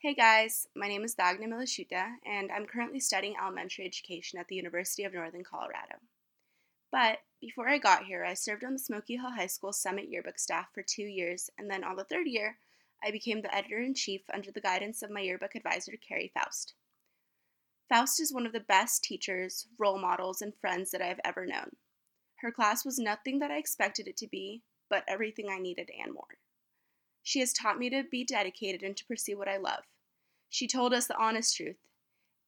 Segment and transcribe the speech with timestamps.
[0.00, 4.54] Hey guys, my name is Dagna Milashuta, and I'm currently studying elementary education at the
[4.54, 5.96] University of Northern Colorado.
[6.92, 10.38] But before I got here, I served on the Smoky Hill High School Summit yearbook
[10.38, 12.58] staff for two years, and then on the third year,
[13.02, 16.74] I became the editor in chief under the guidance of my yearbook advisor, Carrie Faust.
[17.88, 21.44] Faust is one of the best teachers, role models, and friends that I have ever
[21.44, 21.72] known.
[22.36, 26.14] Her class was nothing that I expected it to be, but everything I needed and
[26.14, 26.38] more.
[27.28, 29.84] She has taught me to be dedicated and to pursue what I love.
[30.48, 31.76] She told us the honest truth,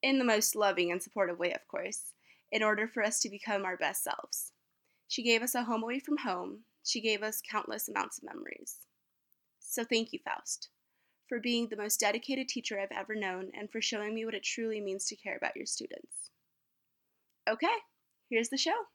[0.02, 2.14] in the most loving and supportive way, of course,
[2.50, 4.52] in order for us to become our best selves.
[5.06, 6.60] She gave us a home away from home.
[6.82, 8.78] She gave us countless amounts of memories.
[9.58, 10.70] So thank you, Faust,
[11.28, 14.44] for being the most dedicated teacher I've ever known and for showing me what it
[14.44, 16.30] truly means to care about your students.
[17.46, 17.76] Okay,
[18.30, 18.86] here's the show.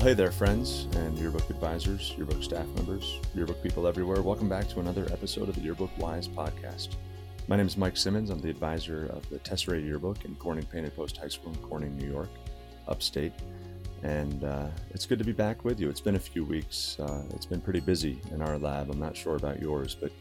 [0.00, 4.22] Well, hey there, friends and yearbook advisors, yearbook staff members, yearbook people everywhere.
[4.22, 6.94] Welcome back to another episode of the Yearbook Whys podcast.
[7.48, 8.30] My name is Mike Simmons.
[8.30, 11.98] I'm the advisor of the Tesserae Yearbook in Corning Painted Post High School in Corning,
[11.98, 12.30] New York,
[12.88, 13.34] upstate.
[14.02, 15.90] And uh, it's good to be back with you.
[15.90, 16.96] It's been a few weeks.
[16.98, 18.90] Uh, it's been pretty busy in our lab.
[18.90, 20.12] I'm not sure about yours, but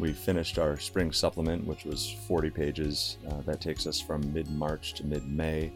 [0.00, 3.18] we finished our spring supplement, which was 40 pages.
[3.30, 5.70] Uh, that takes us from mid March to mid May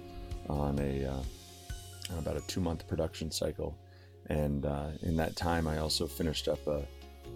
[0.49, 1.23] on a uh,
[2.19, 3.77] about a two month production cycle.
[4.27, 6.83] And uh, in that time, I also finished up a,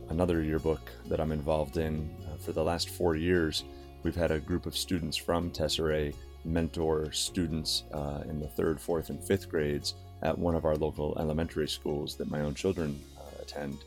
[0.08, 2.08] another yearbook that I'm involved in.
[2.26, 3.64] Uh, for the last four years,
[4.02, 9.10] we've had a group of students from Tesserae mentor students uh, in the third, fourth,
[9.10, 13.42] and fifth grades at one of our local elementary schools that my own children uh,
[13.42, 13.78] attend.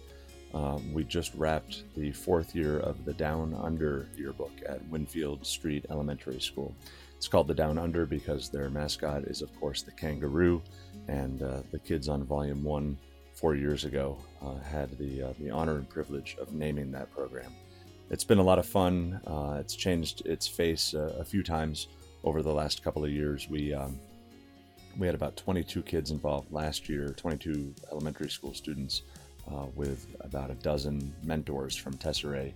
[0.54, 5.86] Um, we just wrapped the fourth year of the Down Under yearbook at Winfield Street
[5.90, 6.76] Elementary School.
[7.22, 10.60] It's called the Down Under because their mascot is, of course, the kangaroo,
[11.08, 12.98] and uh, the kids on Volume One
[13.36, 17.54] four years ago uh, had the uh, the honor and privilege of naming that program.
[18.10, 19.22] It's been a lot of fun.
[19.28, 21.90] Uh, it's changed its face uh, a few times
[22.24, 23.48] over the last couple of years.
[23.48, 24.00] We um,
[24.98, 29.04] we had about 22 kids involved last year, 22 elementary school students,
[29.48, 32.52] uh, with about a dozen mentors from Tesserae.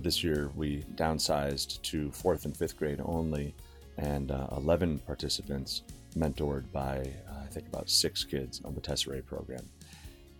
[0.00, 3.54] this year, we downsized to fourth and fifth grade only,
[4.02, 5.82] and uh, 11 participants
[6.16, 6.98] mentored by,
[7.28, 9.64] uh, I think, about six kids on the Tesserae program.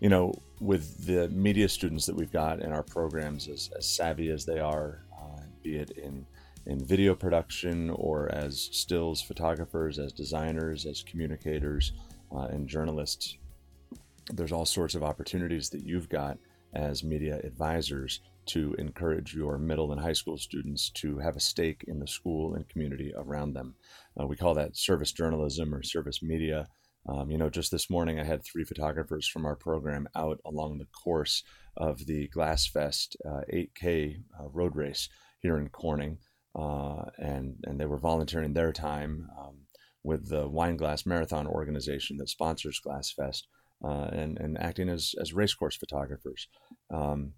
[0.00, 4.30] You know, with the media students that we've got in our programs, as, as savvy
[4.30, 6.26] as they are, uh, be it in
[6.64, 11.92] in video production or as stills photographers, as designers, as communicators,
[12.32, 13.36] uh, and journalists,
[14.32, 16.38] there's all sorts of opportunities that you've got
[16.72, 21.84] as media advisors to encourage your middle and high school students to have a stake
[21.86, 23.75] in the school and community around them.
[24.20, 26.66] Uh, we call that service journalism or service media.
[27.08, 30.78] Um, you know, just this morning I had three photographers from our program out along
[30.78, 31.42] the course
[31.76, 35.08] of the Glassfest uh, 8K uh, road race
[35.41, 36.19] here in Corning,
[36.54, 39.56] uh, and and they were volunteering their time um,
[40.04, 43.42] with the Wine Glass Marathon organization that sponsors Glassfest,
[43.84, 46.47] uh, and and acting as as race course photographers.
[46.92, 47.32] Um,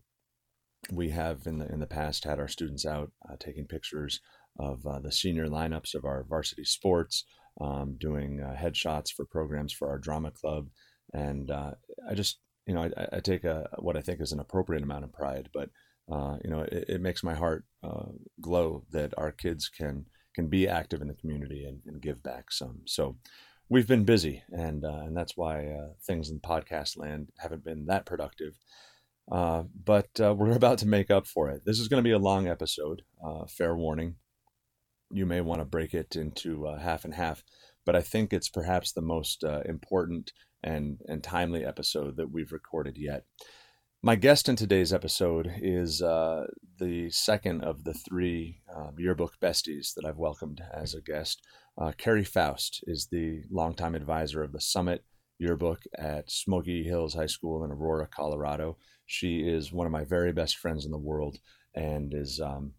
[0.93, 4.21] we have in the in the past had our students out uh, taking pictures
[4.59, 7.25] of uh, the senior lineups of our varsity sports,
[7.61, 10.69] um, doing uh, headshots for programs for our drama club,
[11.13, 11.73] and uh,
[12.09, 15.05] I just you know I, I, take a what I think is an appropriate amount
[15.05, 15.71] of pride, but
[16.11, 18.07] uh, you know it, it, makes my heart uh,
[18.41, 22.51] glow that our kids can can be active in the community and, and give back
[22.51, 22.81] some.
[22.87, 23.17] So
[23.69, 25.69] we've been busy, and and that's why
[26.07, 28.55] things in podcast land haven't been that productive.
[29.31, 31.63] Uh, but uh, we're about to make up for it.
[31.65, 34.17] This is going to be a long episode, uh, fair warning.
[35.11, 37.45] You may want to break it into uh, half and half,
[37.85, 40.33] but I think it's perhaps the most uh, important
[40.63, 43.25] and, and timely episode that we've recorded yet.
[44.03, 46.47] My guest in today's episode is uh,
[46.79, 51.41] the second of the three um, yearbook besties that I've welcomed as a guest.
[51.97, 55.05] Carrie Faust is the longtime advisor of the Summit
[55.39, 58.77] yearbook at Smoky Hills High School in Aurora, Colorado.
[59.07, 61.39] She is one of my very best friends in the world,
[61.75, 62.73] and is um,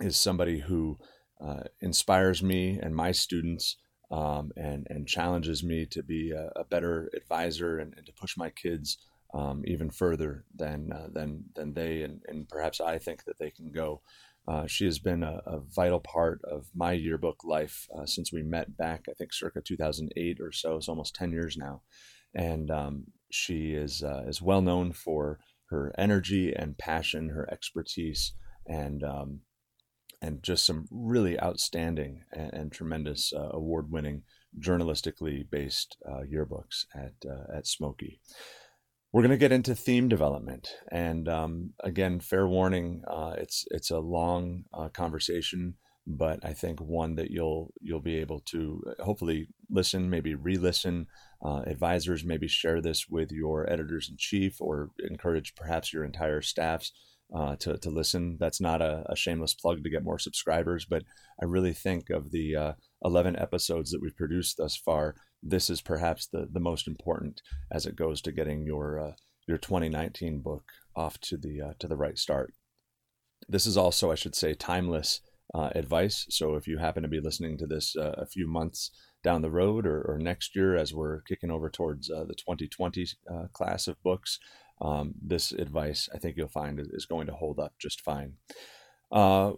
[0.00, 0.96] is somebody who
[1.40, 3.76] uh, inspires me and my students,
[4.10, 8.36] um, and and challenges me to be a, a better advisor and, and, to push
[8.36, 8.98] my kids
[9.34, 13.50] um, even further than uh, than than they and, and perhaps I think that they
[13.50, 14.02] can go.
[14.48, 18.42] Uh, she has been a, a, vital part of my yearbook life uh, since we
[18.42, 20.76] met back, I think, circa 2008 or so.
[20.76, 21.82] It's almost 10 years now,
[22.34, 28.32] and um, she is uh, is well known for her energy and passion, her expertise,
[28.66, 29.40] and um,
[30.22, 34.22] and just some really outstanding and, and tremendous uh, award winning
[34.58, 37.12] journalistically based uh, yearbooks at,
[37.54, 38.20] at Smoky.
[39.10, 43.90] We're going to get into theme development, and um, again, fair warning: uh, it's it's
[43.90, 45.76] a long uh, conversation,
[46.06, 51.06] but I think one that you'll you'll be able to uh, hopefully listen, maybe re-listen.
[51.42, 56.42] Uh, advisors maybe share this with your editors in chief, or encourage perhaps your entire
[56.42, 56.92] staffs
[57.34, 58.36] uh, to to listen.
[58.38, 61.04] That's not a, a, shameless plug to get more subscribers, but
[61.40, 62.72] I really think of the uh,
[63.04, 67.86] 11 episodes that we've produced thus far this is perhaps the, the most important as
[67.86, 69.12] it goes to getting your uh,
[69.46, 70.64] your 2019 book
[70.94, 72.52] off to the uh, to the right start.
[73.48, 75.20] This is also, I should say, timeless
[75.54, 76.26] uh, advice.
[76.28, 78.90] So if you happen to be listening to this uh, a few months
[79.24, 83.06] down the road or, or, next year, as we're kicking over towards uh, the 2020
[83.32, 84.38] uh, class of books,
[84.80, 88.34] um, this advice I think you'll find is going to hold up just fine.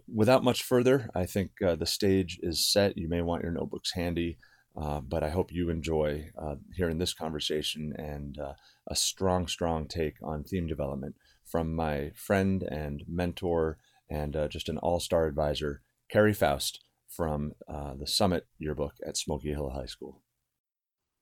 [0.07, 2.97] without much further, I think the stage is set.
[2.97, 4.37] You may want your notebooks handy.
[4.79, 8.53] Uh, but I hope you enjoy uh, hearing this conversation and uh,
[8.87, 11.15] a strong, strong take on theme development
[11.45, 13.77] from my friend and mentor
[14.09, 19.17] and uh, just an all star advisor, Carrie Faust from uh, the Summit Yearbook at
[19.17, 20.21] Smoky Hill High School.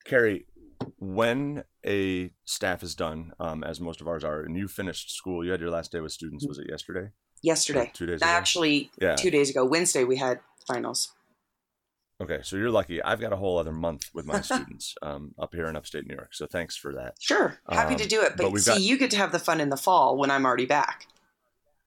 [0.06, 0.45] Carrie,
[0.98, 5.44] when a staff is done, um, as most of ours are, and you finished school,
[5.44, 7.10] you had your last day with students, was it yesterday?
[7.42, 7.92] Yesterday.
[7.94, 8.30] two days ago?
[8.30, 9.16] Actually, yeah.
[9.16, 9.66] two days ago.
[9.66, 11.13] Wednesday, we had finals.
[12.21, 13.01] Okay, so you're lucky.
[13.01, 16.16] I've got a whole other month with my students um, up here in upstate New
[16.16, 16.33] York.
[16.33, 17.16] So thanks for that.
[17.19, 18.33] Sure, happy um, to do it.
[18.36, 18.81] But, but see, got...
[18.81, 21.07] you get to have the fun in the fall when I'm already back.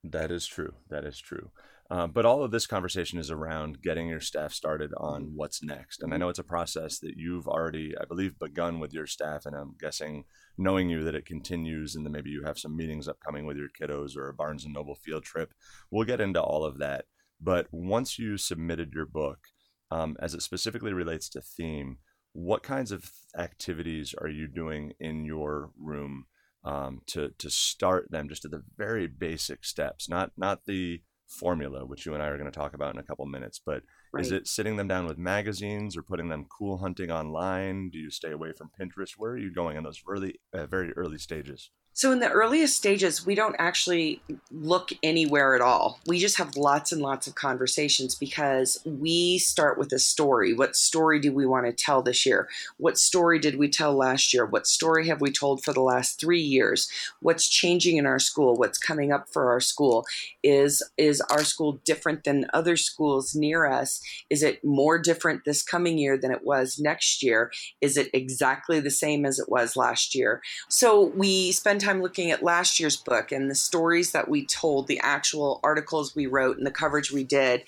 [0.02, 0.75] That is true.
[0.88, 1.50] That is true.
[1.90, 6.02] Um, but all of this conversation is around getting your staff started on what's next.
[6.02, 9.44] And I know it's a process that you've already, I believe, begun with your staff.
[9.44, 10.25] And I'm guessing,
[10.56, 13.69] knowing you, that it continues and then maybe you have some meetings upcoming with your
[13.69, 15.52] kiddos or a Barnes and Noble field trip.
[15.90, 17.05] We'll get into all of that.
[17.38, 19.49] But once you submitted your book,
[19.93, 21.99] um, as it specifically relates to theme,
[22.33, 26.25] what kinds of activities are you doing in your room
[26.65, 31.85] um, to to start them just at the very basic steps, not not the formula,
[31.85, 34.25] which you and I are going to talk about in a couple minutes, but right.
[34.25, 37.91] is it sitting them down with magazines or putting them cool hunting online?
[37.91, 39.12] Do you stay away from Pinterest?
[39.17, 41.71] Where are you going in those early, uh, very early stages?
[41.94, 46.00] So, in the earliest stages, we don't actually look anywhere at all.
[46.06, 50.55] We just have lots and lots of conversations because we start with a story.
[50.55, 52.49] What story do we want to tell this year?
[52.79, 54.47] What story did we tell last year?
[54.47, 56.89] What story have we told for the last three years?
[57.21, 58.56] What's changing in our school?
[58.56, 60.06] What's coming up for our school?
[60.43, 64.00] Is, is our school different than other schools near us?
[64.31, 67.53] Is it more different this coming year than it was next year?
[67.83, 70.41] Is it exactly the same as it was last year?
[70.71, 74.87] So, we spend time looking at last year's book and the stories that we told,
[74.87, 77.62] the actual articles we wrote, and the coverage we did.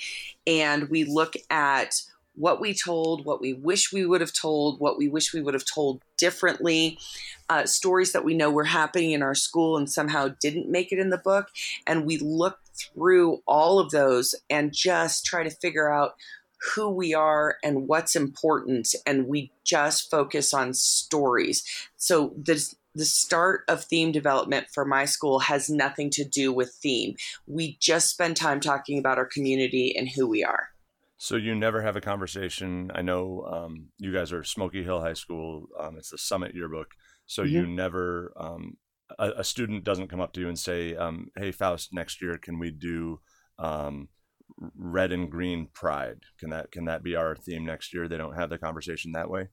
[0.46, 2.02] And we look at
[2.36, 5.54] what we told, what we wish we would have told, what we wish we would
[5.54, 6.98] have told differently,
[7.48, 10.98] uh, stories that we know were happening in our school and somehow didn't make it
[10.98, 11.48] in the book.
[11.86, 16.16] And we look through all of those and just try to figure out
[16.74, 18.94] who we are and what's important.
[19.06, 21.62] And we just focus on stories.
[21.96, 26.74] So the the start of theme development for my school has nothing to do with
[26.82, 27.16] theme.
[27.46, 30.68] We just spend time talking about our community and who we are.
[31.16, 32.90] So you never have a conversation.
[32.94, 35.66] I know um, you guys are Smoky Hill High School.
[35.78, 36.88] Um, it's the Summit Yearbook.
[37.26, 37.54] So mm-hmm.
[37.54, 38.76] you never um,
[39.18, 42.36] a, a, student doesn't come up to you and say, um, "Hey Faust, next year
[42.38, 43.20] can we do
[43.58, 44.08] um,
[44.76, 46.20] red and green pride?
[46.38, 49.30] Can that can that be our theme next year?" They don't have the conversation that
[49.30, 49.48] way.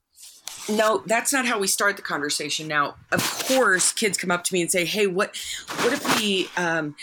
[0.69, 2.67] No, that's not how we start the conversation.
[2.67, 5.35] Now, of course, kids come up to me and say, "Hey, what
[5.81, 6.95] what if we um,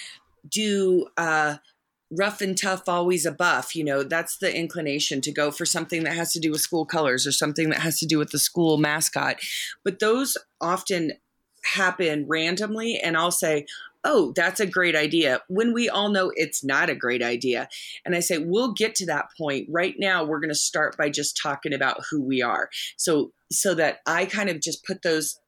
[0.49, 1.57] do uh,
[2.11, 6.04] rough and tough, always a buff?" You know, that's the inclination to go for something
[6.04, 8.38] that has to do with school colors or something that has to do with the
[8.38, 9.37] school mascot.
[9.85, 11.12] But those often
[11.64, 13.66] happen randomly, and I'll say,
[14.08, 17.68] oh, that's a great idea, when we all know it's not a great idea.
[18.06, 19.68] And I say, we'll get to that point.
[19.70, 22.70] Right now, we're going to start by just talking about who we are.
[22.96, 25.38] So, so that I kind of just put those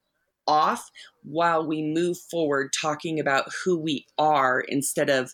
[0.47, 0.91] off
[1.23, 5.33] while we move forward talking about who we are instead of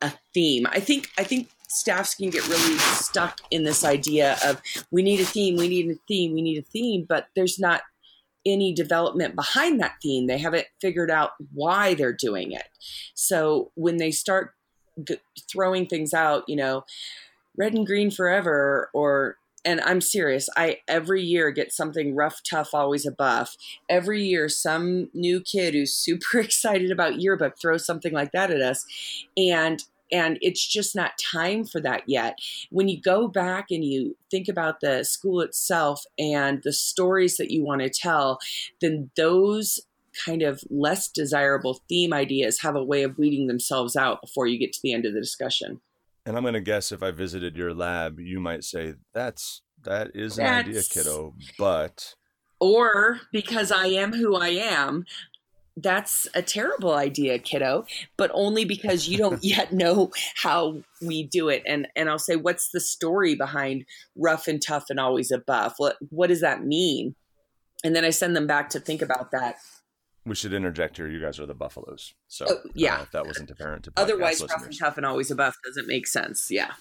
[0.00, 0.66] a theme.
[0.70, 5.20] I think, I think staffs can get really stuck in this idea of we need
[5.20, 7.82] a theme, we need a theme, we need a theme, but there's not
[8.46, 10.26] any development behind that theme.
[10.26, 12.68] They haven't figured out why they're doing it.
[13.14, 14.52] So when they start
[15.02, 15.18] g-
[15.50, 16.84] throwing things out, you know,
[17.56, 20.48] red and green forever or and I'm serious.
[20.56, 23.56] I every year get something rough, tough, always a buff.
[23.88, 28.60] Every year, some new kid who's super excited about yearbook throws something like that at
[28.60, 28.84] us,
[29.36, 32.38] and and it's just not time for that yet.
[32.70, 37.50] When you go back and you think about the school itself and the stories that
[37.50, 38.38] you want to tell,
[38.80, 39.80] then those
[40.24, 44.58] kind of less desirable theme ideas have a way of weeding themselves out before you
[44.58, 45.80] get to the end of the discussion.
[46.26, 50.12] And I'm going to guess if I visited your lab, you might say that's that
[50.14, 52.14] is an That's, idea, kiddo, but
[52.60, 55.04] or because I am who I am,
[55.76, 57.84] that's a terrible idea, kiddo,
[58.16, 61.62] but only because you don't yet know how we do it.
[61.66, 63.84] And and I'll say, what's the story behind
[64.16, 65.74] rough and tough and always a buff?
[65.78, 67.14] What what does that mean?
[67.82, 69.56] And then I send them back to think about that.
[70.26, 71.06] We should interject here.
[71.06, 72.14] You guys are the buffaloes.
[72.28, 74.50] So oh, yeah, if that wasn't apparent to otherwise, listeners.
[74.50, 76.50] rough and tough and always a buff doesn't make sense.
[76.50, 76.72] Yeah.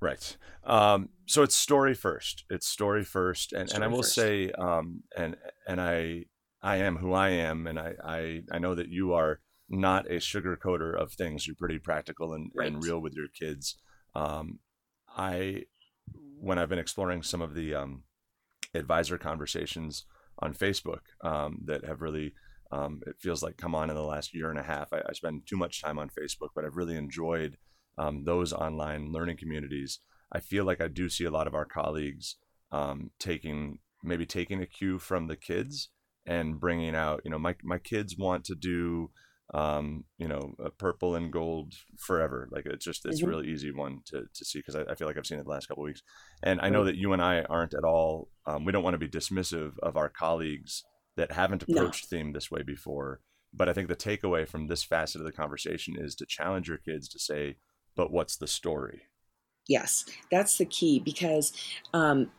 [0.00, 0.36] Right.
[0.64, 2.44] Um, so it's story first.
[2.50, 4.14] It's story first, and, story and I will first.
[4.14, 5.36] say, um, and
[5.68, 6.24] and I
[6.64, 10.16] I am who I am, and I I, I know that you are not a
[10.16, 11.46] sugarcoater of things.
[11.46, 12.66] You're pretty practical and, right.
[12.66, 13.76] and real with your kids.
[14.14, 14.58] Um,
[15.16, 15.64] I
[16.40, 18.02] when I've been exploring some of the um,
[18.74, 20.04] advisor conversations
[20.40, 22.32] on Facebook um, that have really
[22.72, 24.92] um, it feels like come on in the last year and a half.
[24.92, 27.56] I, I spend too much time on Facebook, but I've really enjoyed
[27.98, 30.00] um, those online learning communities
[30.34, 32.36] I feel like I do see a lot of our colleagues
[32.72, 35.88] um, taking maybe taking a cue from the kids
[36.26, 39.10] and bringing out, you know, my my kids want to do,
[39.52, 42.48] um, you know, a purple and gold forever.
[42.50, 43.28] Like it's just it's mm-hmm.
[43.28, 45.50] really easy one to to see because I, I, feel like I've seen it the
[45.50, 46.02] last couple weeks,
[46.42, 48.28] and I know that you and I aren't at all.
[48.46, 50.84] Um, we don't want to be dismissive of our colleagues
[51.16, 52.18] that haven't approached no.
[52.18, 53.20] theme this way before.
[53.52, 56.78] But I think the takeaway from this facet of the conversation is to challenge your
[56.78, 57.56] kids to say,
[57.94, 59.02] "But what's the story?"
[59.68, 61.52] Yes, that's the key because
[61.94, 62.30] um,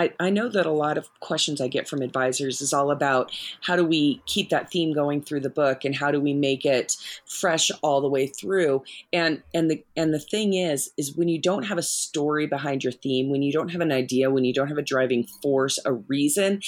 [0.00, 3.30] I, I know that a lot of questions I get from advisors is all about
[3.60, 6.64] how do we keep that theme going through the book and how do we make
[6.64, 8.82] it fresh all the way through.
[9.12, 12.82] And and the and the thing is is when you don't have a story behind
[12.82, 15.78] your theme when you don't have an idea when you don't have a driving force
[15.84, 16.60] a reason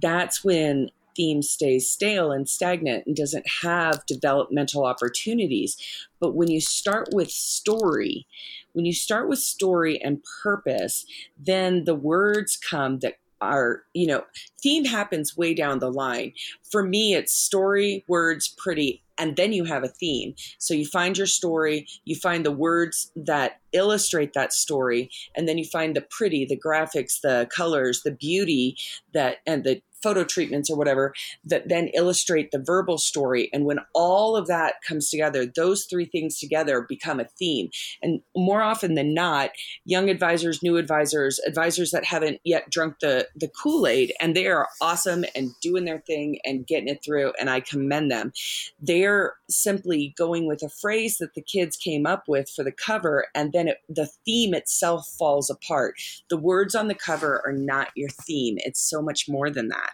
[0.00, 5.76] that's when theme stays stale and stagnant and doesn't have developmental opportunities.
[6.20, 8.26] But when you start with story
[8.74, 11.06] when you start with story and purpose,
[11.38, 14.24] then the words come that are, you know,
[14.62, 16.32] theme happens way down the line.
[16.70, 20.34] For me, it's story, words, pretty, and then you have a theme.
[20.58, 25.58] So you find your story, you find the words that illustrate that story, and then
[25.58, 28.76] you find the pretty, the graphics, the colors, the beauty
[29.12, 33.48] that and the photo treatments or whatever that then illustrate the verbal story.
[33.54, 37.70] And when all of that comes together, those three things together become a theme.
[38.02, 39.50] And more often than not,
[39.86, 44.46] young advisors, new advisors, advisors that haven't yet drunk the, the Kool Aid, and they
[44.46, 47.32] are awesome and doing their thing and getting it through.
[47.40, 48.32] And I commend them.
[48.78, 53.28] They're simply going with a phrase that the kids came up with for the cover,
[53.34, 55.94] and then it, the theme itself falls apart.
[56.28, 59.93] The words on the cover are not your theme, it's so much more than that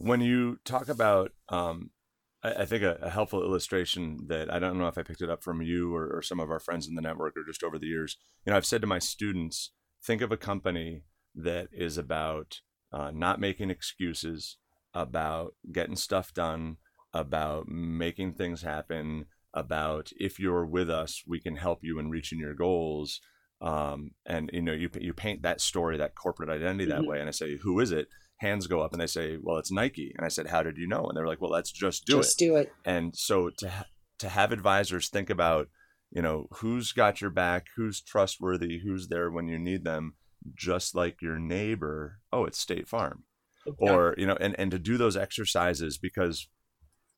[0.00, 1.90] when you talk about um,
[2.42, 5.30] I, I, think a, a, helpful illustration that I don't know if I picked it
[5.30, 7.78] up from you or, or, some of our friends in the network or just over
[7.78, 8.16] the years.
[8.44, 11.04] You know, I've said to my students, think of a company
[11.34, 12.60] that is about
[12.92, 14.56] uh, not making excuses,
[14.94, 16.78] about getting stuff done,
[17.12, 22.38] about making things happen, about if you're with us, we can help you in reaching
[22.38, 23.20] your goals.
[23.60, 27.10] Um, and you know, you you paint that story, that corporate identity that mm-hmm.
[27.10, 28.08] way, and I say, who is it?
[28.40, 30.88] Hands go up and they say, "Well, it's Nike." And I said, "How did you
[30.88, 32.72] know?" And they were like, "Well, let's just do just it." Just do it.
[32.84, 33.86] And so to ha-
[34.18, 35.68] to have advisors think about,
[36.10, 40.14] you know, who's got your back, who's trustworthy, who's there when you need them,
[40.54, 42.20] just like your neighbor.
[42.32, 43.24] Oh, it's State Farm.
[43.66, 43.92] Okay.
[43.92, 46.48] Or, you know, and and to do those exercises because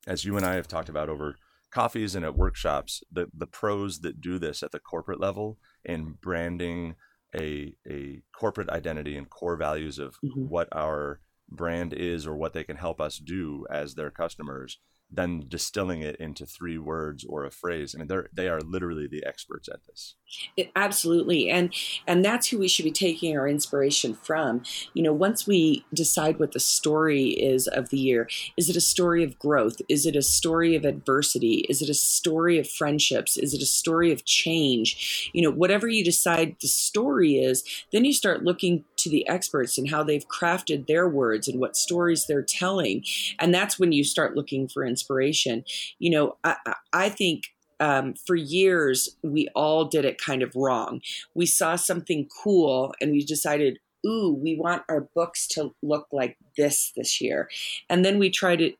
[0.06, 1.36] as you and I have talked about over
[1.70, 6.14] coffees and at workshops, the the pros that do this at the corporate level in
[6.20, 6.96] branding
[7.34, 10.48] a a corporate identity and core values of mm-hmm.
[10.48, 14.78] what our brand is or what they can help us do as their customers
[15.12, 17.94] than distilling it into three words or a phrase.
[17.94, 20.14] I mean, they're they are literally the experts at this.
[20.56, 21.74] It, absolutely, and
[22.06, 24.62] and that's who we should be taking our inspiration from.
[24.94, 28.80] You know, once we decide what the story is of the year, is it a
[28.80, 29.82] story of growth?
[29.88, 31.66] Is it a story of adversity?
[31.68, 33.36] Is it a story of friendships?
[33.36, 35.30] Is it a story of change?
[35.34, 39.78] You know, whatever you decide the story is, then you start looking to the experts
[39.78, 43.04] and how they've crafted their words and what stories they're telling,
[43.38, 45.64] and that's when you start looking for inspiration.
[45.98, 46.56] You know, I,
[46.92, 47.44] I think
[47.80, 51.00] um, for years we all did it kind of wrong.
[51.34, 56.36] We saw something cool and we decided, ooh, we want our books to look like
[56.56, 57.48] this this year,
[57.88, 58.72] and then we tried to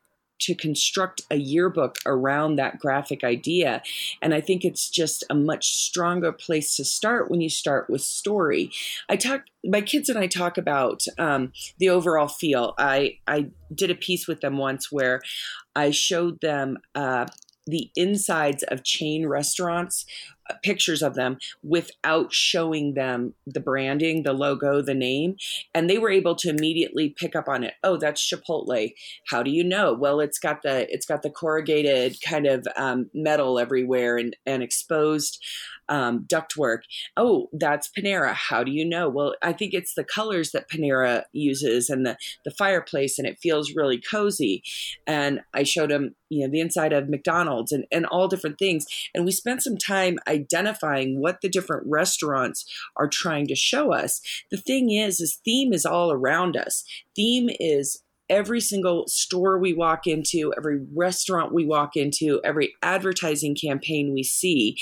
[0.42, 3.82] to construct a yearbook around that graphic idea.
[4.20, 8.02] And I think it's just a much stronger place to start when you start with
[8.02, 8.70] story.
[9.08, 12.74] I talk, my kids and I talk about um, the overall feel.
[12.78, 15.20] I, I did a piece with them once where
[15.74, 17.26] I showed them uh,
[17.66, 20.04] the insides of chain restaurants
[20.62, 25.36] pictures of them without showing them the branding, the logo, the name.
[25.74, 27.74] And they were able to immediately pick up on it.
[27.82, 28.92] Oh, that's Chipotle.
[29.28, 29.92] How do you know?
[29.92, 34.62] Well, it's got the it's got the corrugated kind of um, metal everywhere and, and
[34.62, 35.42] exposed
[35.88, 36.80] um, ductwork.
[37.16, 38.34] Oh, that's Panera.
[38.34, 39.08] How do you know?
[39.08, 43.38] Well, I think it's the colors that Panera uses and the, the fireplace, and it
[43.40, 44.62] feels really cozy.
[45.06, 48.86] And I showed him, you know, the inside of McDonald's and, and all different things.
[49.14, 52.64] And we spent some time identifying what the different restaurants
[52.96, 54.20] are trying to show us.
[54.50, 56.84] The thing is, is theme is all around us.
[57.14, 63.54] Theme is every single store we walk into, every restaurant we walk into, every advertising
[63.54, 64.76] campaign we see.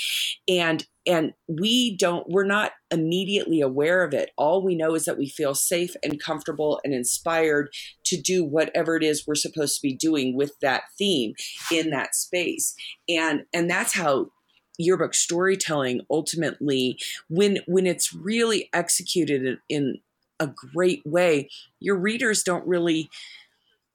[0.47, 5.17] And and we don't we're not immediately aware of it all we know is that
[5.17, 7.69] we feel safe and comfortable and inspired
[8.03, 11.33] to do whatever it is we're supposed to be doing with that theme
[11.71, 12.75] in that space
[13.09, 14.27] and and that's how
[14.77, 19.97] yearbook storytelling ultimately when when it's really executed in,
[20.41, 21.49] a great way.
[21.79, 23.09] Your readers don't really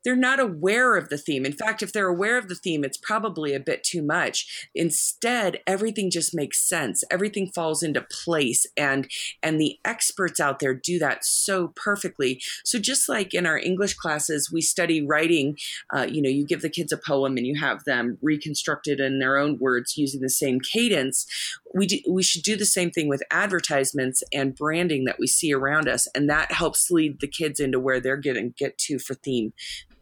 [0.07, 1.45] they're not aware of the theme.
[1.45, 4.69] In fact, if they're aware of the theme, it's probably a bit too much.
[4.73, 7.03] Instead, everything just makes sense.
[7.11, 9.11] Everything falls into place and
[9.43, 12.41] and the experts out there do that so perfectly.
[12.65, 15.57] So just like in our English classes, we study writing,
[15.93, 19.01] uh, you know, you give the kids a poem and you have them reconstruct it
[19.01, 21.27] in their own words using the same cadence.
[21.75, 25.53] We do, we should do the same thing with advertisements and branding that we see
[25.53, 29.15] around us and that helps lead the kids into where they're getting get to for
[29.15, 29.53] theme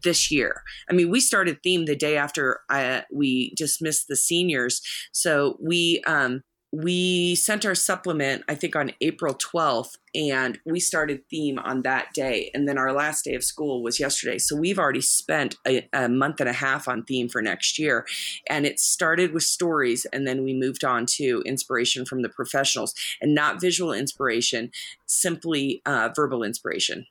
[0.05, 0.63] this year.
[0.89, 4.81] I mean, we started theme the day after I, uh, we dismissed the seniors.
[5.13, 6.43] So we, um,
[6.75, 12.13] we sent our supplement, I think, on April 12th, and we started theme on that
[12.13, 12.51] day.
[12.53, 14.39] And then our last day of school was yesterday.
[14.39, 18.07] So we've already spent a, a, month and a half on theme for next year.
[18.49, 22.93] And it started with stories, and then we moved on to inspiration from the professionals
[23.21, 24.73] and not visual inspiration,
[25.07, 27.07] simply uh, verbal inspiration.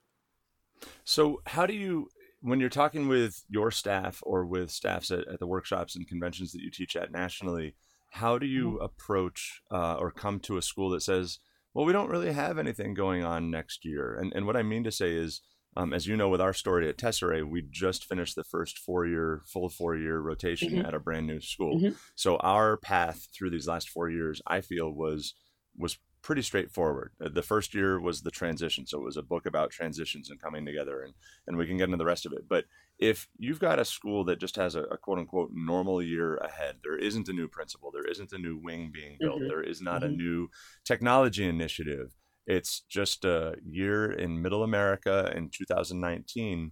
[1.05, 2.09] So, how do you
[2.43, 6.51] when you're talking with your staff or with staffs at, at, the workshops and conventions
[6.51, 7.73] that you teach at nationally,
[8.09, 8.83] how do you mm-hmm.
[8.83, 11.39] approach uh, or come to a school that says,
[11.73, 14.13] well, we don't really have anything going on next year?
[14.19, 15.41] And, and what I mean to say is,
[15.77, 19.07] um, as you know, with our story at Tesserae, we just finished the first four
[19.07, 20.85] year, full four year rotation mm-hmm.
[20.85, 21.77] at a brand new school.
[21.77, 21.95] Mm-hmm.
[22.15, 25.33] So our path through these last four years, I feel, was
[25.75, 27.11] was pretty straightforward.
[27.23, 30.41] Uh, the first year was the transition, so it was a book about transitions and
[30.41, 31.13] coming together, and
[31.45, 32.47] and we can get into the rest of it.
[32.47, 32.65] But
[32.97, 36.77] if you've got a school that just has a, a quote unquote normal year ahead,
[36.83, 39.49] there isn't a new principal, there isn't a new wing being built, mm-hmm.
[39.49, 40.13] there is not mm-hmm.
[40.13, 40.49] a new
[40.85, 42.15] technology initiative.
[42.45, 46.71] It's just a year in Middle America in 2019.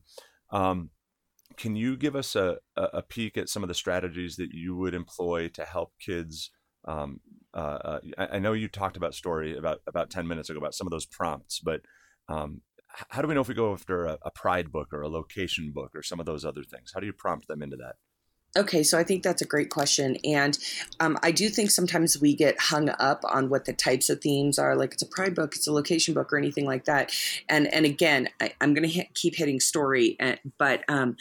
[0.52, 0.90] Um,
[1.58, 4.94] can you give us a, a peek at some of the strategies that you would
[4.94, 6.52] employ to help kids?
[6.86, 7.20] Um,
[7.54, 10.88] uh, uh I, know you talked about story about about ten minutes ago about some
[10.88, 11.82] of those prompts, but
[12.30, 12.62] um,
[13.10, 15.72] how do we know if we go after a, a, pride book or a location
[15.74, 16.92] book or some of those other things?
[16.94, 17.96] How do you prompt them into that?
[18.58, 20.18] Okay, so I think that's a great question.
[20.26, 20.58] And
[21.00, 24.60] um, I do think sometimes we get hung up on what the types of themes
[24.60, 27.14] are, like it's a pride book, it's a location book, or anything like that.
[27.48, 31.16] And and again, I, am going to keep hitting story, and, but um,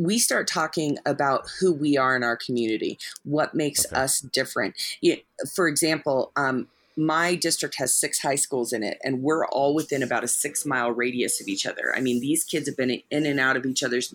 [0.00, 3.96] we start talking about who we are in our community, what makes okay.
[3.96, 4.74] us different.
[5.54, 10.02] For example, um, my district has six high schools in it, and we're all within
[10.02, 11.92] about a six mile radius of each other.
[11.94, 14.14] I mean, these kids have been in and out of each other's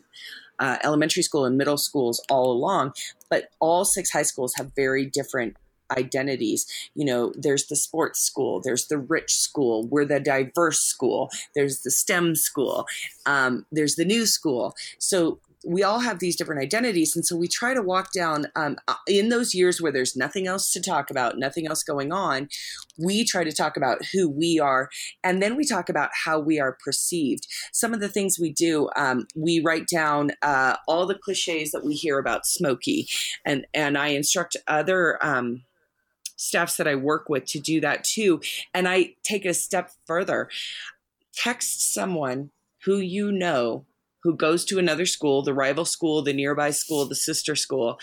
[0.57, 2.93] uh, elementary school and middle schools all along,
[3.29, 5.55] but all six high schools have very different
[5.91, 6.65] identities.
[6.95, 11.81] You know, there's the sports school, there's the rich school, we're the diverse school, there's
[11.81, 12.87] the STEM school,
[13.25, 14.75] um, there's the new school.
[14.97, 17.15] So we all have these different identities.
[17.15, 20.47] And so we try to walk down um, uh, in those years where there's nothing
[20.47, 22.49] else to talk about nothing else going on
[22.97, 24.89] we try to talk about who we are.
[25.23, 27.47] And then we talk about how we are perceived.
[27.71, 31.83] Some of the things we do um, we write down uh, all the cliches that
[31.83, 33.07] we hear about smoky
[33.45, 35.63] and and i instruct other um,
[36.35, 38.41] staffs that i work with to do that too.
[38.73, 40.49] And i take it a step further.
[41.33, 42.51] Text someone
[42.85, 43.85] who you know
[44.25, 47.99] who goes to another school, the rival school, the nearby school, the sister school.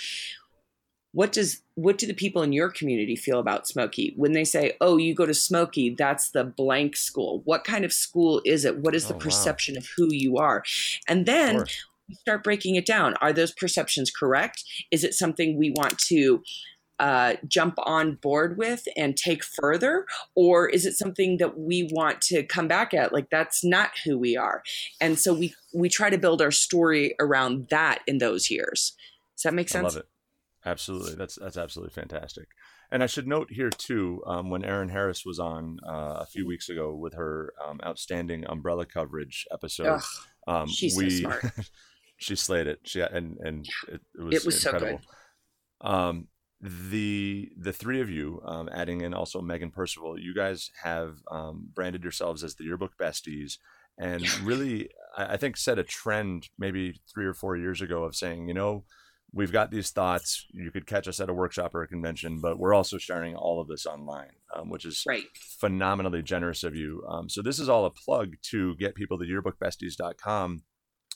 [1.11, 4.77] What does what do the people in your community feel about Smoky when they say,
[4.81, 8.79] "Oh, you go to Smoky, that's the blank school." What kind of school is it?
[8.79, 9.81] What is the oh, perception wow.
[9.81, 10.63] of who you are?
[11.09, 11.65] And then
[12.21, 13.15] start breaking it down.
[13.21, 14.65] Are those perceptions correct?
[14.93, 16.43] Is it something we want to
[17.03, 20.07] uh, jump on board with and take further?
[20.37, 23.13] Or is it something that we want to come back at?
[23.13, 24.63] Like, that's not who we are.
[25.01, 28.95] And so we, we try to build our story around that in those years.
[29.37, 29.83] Does that make sense?
[29.83, 30.07] I love it.
[30.65, 31.17] Absolutely.
[31.17, 32.47] That's, that's absolutely fantastic.
[32.93, 36.47] And I should note here too, um, when Erin Harris was on uh, a few
[36.47, 40.03] weeks ago with her um, outstanding umbrella coverage episode,
[40.47, 41.45] um, she's we, so smart.
[42.19, 42.81] she slayed it.
[42.85, 45.01] She and and it, it was, it was incredible.
[45.03, 46.27] So good.
[46.63, 51.69] The the three of you, um, adding in also Megan Percival, you guys have um,
[51.75, 53.59] branded yourselves as the yearbook besties,
[53.99, 58.15] and really, I, I think set a trend maybe three or four years ago of
[58.15, 58.85] saying, you know
[59.33, 60.47] we've got these thoughts.
[60.53, 63.61] You could catch us at a workshop or a convention, but we're also sharing all
[63.61, 65.25] of this online, um, which is right.
[65.59, 67.05] phenomenally generous of you.
[67.09, 70.63] Um, so this is all a plug to get people to yearbookbesties.com.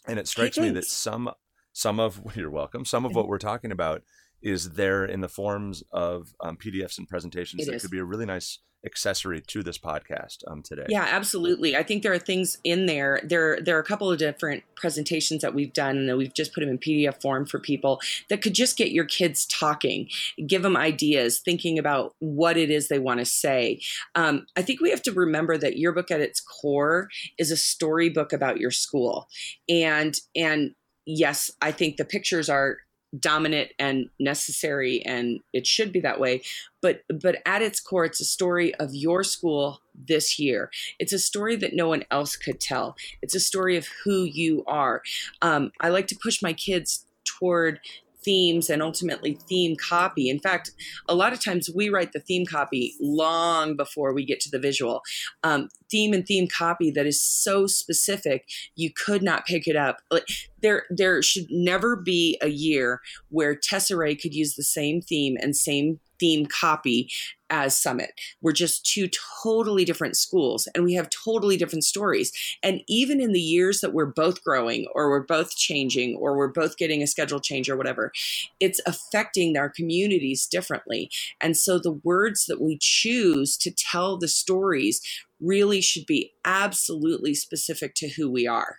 [0.08, 1.30] And it strikes me that some,
[1.72, 4.02] some of, you're welcome, some of what we're talking about
[4.46, 7.82] is there in the forms of um, PDFs and presentations it that is.
[7.82, 10.84] could be a really nice accessory to this podcast um, today.
[10.88, 11.76] Yeah, absolutely.
[11.76, 13.20] I think there are things in there.
[13.24, 16.60] There, there are a couple of different presentations that we've done, and we've just put
[16.60, 20.08] them in PDF form for people that could just get your kids talking,
[20.46, 23.80] give them ideas, thinking about what it is they want to say.
[24.14, 28.32] Um, I think we have to remember that yearbook at its core is a storybook
[28.32, 29.26] about your school,
[29.68, 32.78] and and yes, I think the pictures are
[33.20, 36.42] dominant and necessary and it should be that way
[36.82, 41.18] but but at its core it's a story of your school this year it's a
[41.18, 45.02] story that no one else could tell it's a story of who you are
[45.42, 47.80] um, i like to push my kids toward
[48.26, 50.28] themes and ultimately theme copy.
[50.28, 50.72] In fact,
[51.08, 54.58] a lot of times we write the theme copy long before we get to the
[54.58, 55.00] visual.
[55.44, 59.98] Um, theme and theme copy that is so specific you could not pick it up.
[60.66, 65.54] There, there should never be a year where Tesserae could use the same theme and
[65.54, 67.08] same theme copy
[67.50, 68.10] as Summit.
[68.42, 69.08] We're just two
[69.44, 72.32] totally different schools and we have totally different stories.
[72.64, 76.48] And even in the years that we're both growing or we're both changing or we're
[76.48, 78.10] both getting a schedule change or whatever,
[78.58, 81.12] it's affecting our communities differently.
[81.40, 85.00] And so the words that we choose to tell the stories
[85.40, 88.78] really should be absolutely specific to who we are.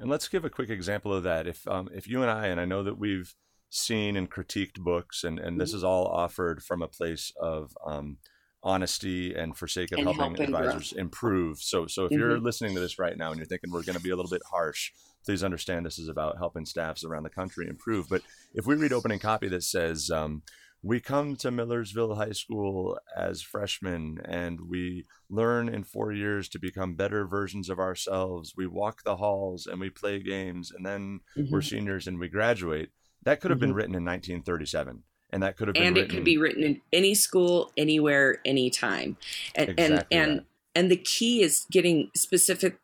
[0.00, 1.46] And let's give a quick example of that.
[1.46, 3.34] If um, if you and I, and I know that we've
[3.70, 5.78] seen and critiqued books, and, and this mm-hmm.
[5.78, 8.18] is all offered from a place of um,
[8.62, 11.00] honesty and for sake of and helping advisors grow.
[11.00, 11.58] improve.
[11.58, 12.20] So, so if mm-hmm.
[12.20, 14.30] you're listening to this right now and you're thinking we're going to be a little
[14.30, 14.90] bit harsh,
[15.24, 18.08] please understand this is about helping staffs around the country improve.
[18.08, 18.22] But
[18.54, 20.42] if we read opening copy that says, um,
[20.84, 26.58] we come to Millersville High School as freshmen and we learn in four years to
[26.58, 28.52] become better versions of ourselves.
[28.54, 31.50] We walk the halls and we play games, and then mm-hmm.
[31.50, 32.90] we're seniors and we graduate.
[33.22, 33.68] That could have mm-hmm.
[33.68, 36.10] been written in 1937 and that could have been and written...
[36.10, 39.16] it could be written in any school anywhere anytime
[39.54, 40.44] and exactly and and,
[40.74, 42.78] and the key is getting specific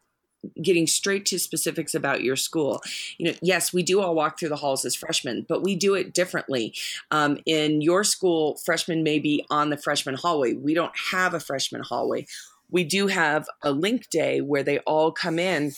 [0.62, 2.80] getting straight to specifics about your school.
[3.18, 5.94] You know yes we do all walk through the halls as freshmen but we do
[5.94, 6.74] it differently.
[7.10, 10.54] Um, in your school freshmen may be on the freshman hallway.
[10.54, 12.26] We don't have a freshman hallway.
[12.70, 15.72] We do have a link day where they all come in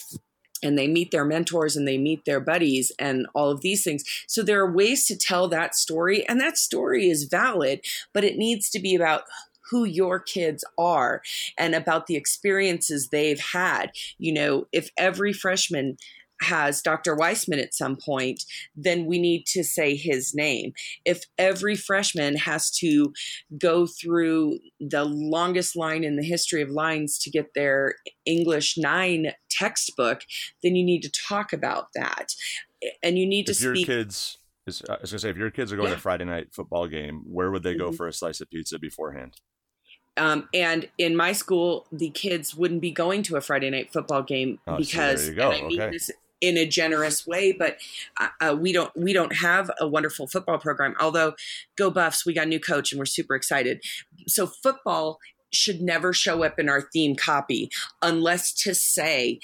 [0.63, 4.05] and they meet their mentors and they meet their buddies and all of these things.
[4.29, 7.81] So there are ways to tell that story, and that story is valid,
[8.13, 9.23] but it needs to be about
[9.73, 11.23] who your kids are
[11.59, 13.91] and about the experiences they've had.
[14.19, 15.97] You know, if every freshman
[16.43, 17.15] has Dr.
[17.15, 18.45] Weissman at some point,
[18.77, 20.73] then we need to say his name.
[21.05, 23.13] If every freshman has to
[23.59, 27.95] go through the longest line in the history of lines to get their
[28.27, 30.23] English 9 textbook,
[30.63, 32.35] then you need to talk about that.
[33.03, 33.87] And you need to if speak.
[33.87, 35.95] Your kids, I was going to say, if your kids are going yeah.
[35.95, 37.97] to Friday night football game, where would they go mm-hmm.
[37.97, 39.37] for a slice of pizza beforehand?
[40.17, 44.23] Um, and in my school, the kids wouldn't be going to a Friday night football
[44.23, 45.91] game oh, because, so I mean okay.
[45.91, 46.11] this
[46.43, 47.53] in a generous way.
[47.53, 47.79] But
[48.21, 50.95] uh, uh, we don't we don't have a wonderful football program.
[51.01, 51.35] Although,
[51.77, 52.27] go Buffs!
[52.27, 53.83] We got a new coach and we're super excited.
[54.27, 55.19] So football
[55.51, 57.71] should never show up in our theme copy
[58.01, 59.39] unless to say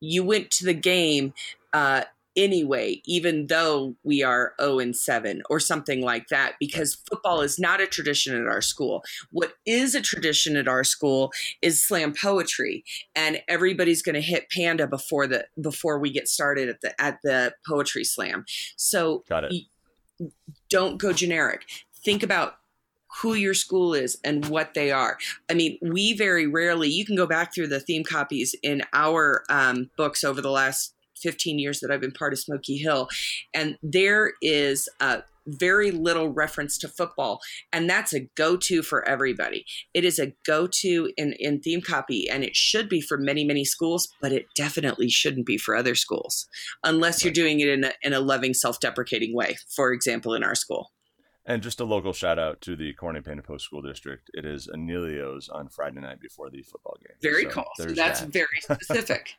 [0.00, 1.32] you went to the game.
[1.72, 2.02] Uh,
[2.40, 7.58] anyway, even though we are 0 and 7 or something like that, because football is
[7.58, 9.04] not a tradition at our school.
[9.30, 12.82] What is a tradition at our school is slam poetry,
[13.14, 17.18] and everybody's going to hit panda before the before we get started at the at
[17.22, 18.44] the poetry slam.
[18.76, 19.52] So got it.
[20.70, 21.66] don't go generic.
[22.02, 22.54] Think about
[23.20, 25.18] who your school is and what they are.
[25.50, 29.42] I mean, we very rarely, you can go back through the theme copies in our
[29.50, 33.08] um, books over the last 15 years that I've been part of Smoky Hill,
[33.54, 37.40] and there is a very little reference to football
[37.72, 42.44] and that's a go-to for everybody it is a go-to in, in theme copy and
[42.44, 46.46] it should be for many many schools but it definitely shouldn't be for other schools
[46.84, 50.54] unless you're doing it in a, in a loving self-deprecating way for example in our
[50.54, 50.92] school
[51.46, 54.30] and just a local shout out to the Corning Painted Post School District.
[54.34, 57.16] It is Anelio's on Friday night before the football game.
[57.22, 57.64] Very so cool.
[57.76, 58.32] So that's that.
[58.32, 59.34] very specific.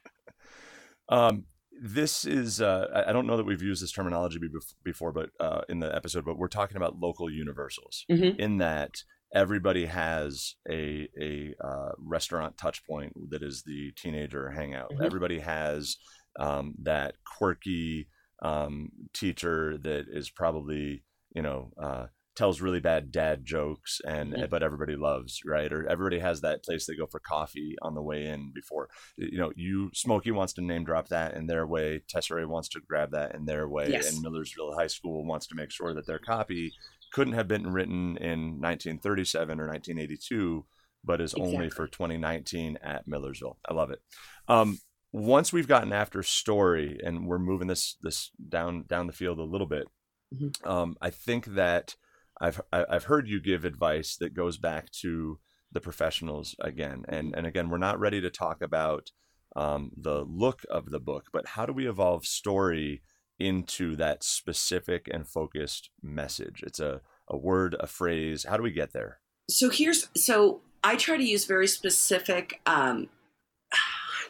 [1.09, 1.45] um,
[1.81, 4.39] this is uh, I don't know that we've used this terminology
[4.83, 8.39] before, but uh, in the episode, but we're talking about local universals mm-hmm.
[8.39, 8.91] in that
[9.33, 14.91] everybody has a a uh, restaurant touch point that is the teenager hangout.
[14.91, 15.03] Mm-hmm.
[15.03, 15.97] Everybody has
[16.39, 18.07] um, that quirky
[18.43, 24.45] um, teacher that is probably you know uh, tells really bad dad jokes and mm-hmm.
[24.49, 28.01] but everybody loves right or everybody has that place they go for coffee on the
[28.01, 32.01] way in before you know you smoky wants to name drop that in their way
[32.13, 34.13] tesserae wants to grab that in their way yes.
[34.13, 36.73] and millersville high school wants to make sure that their copy
[37.11, 40.65] couldn't have been written in 1937 or 1982
[41.03, 41.55] but is exactly.
[41.55, 43.99] only for 2019 at millersville i love it
[44.47, 44.79] um,
[45.11, 49.43] once we've gotten after story and we're moving this this down down the field a
[49.43, 49.85] little bit
[50.33, 50.69] mm-hmm.
[50.69, 51.95] um, i think that
[52.41, 55.39] I've I've heard you give advice that goes back to
[55.71, 59.11] the professionals again, and and again, we're not ready to talk about
[59.55, 63.03] um, the look of the book, but how do we evolve story
[63.39, 66.63] into that specific and focused message?
[66.65, 68.45] It's a a word, a phrase.
[68.49, 69.19] How do we get there?
[69.49, 73.09] So here's so I try to use very specific um,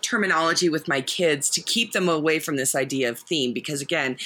[0.01, 4.17] terminology with my kids to keep them away from this idea of theme because again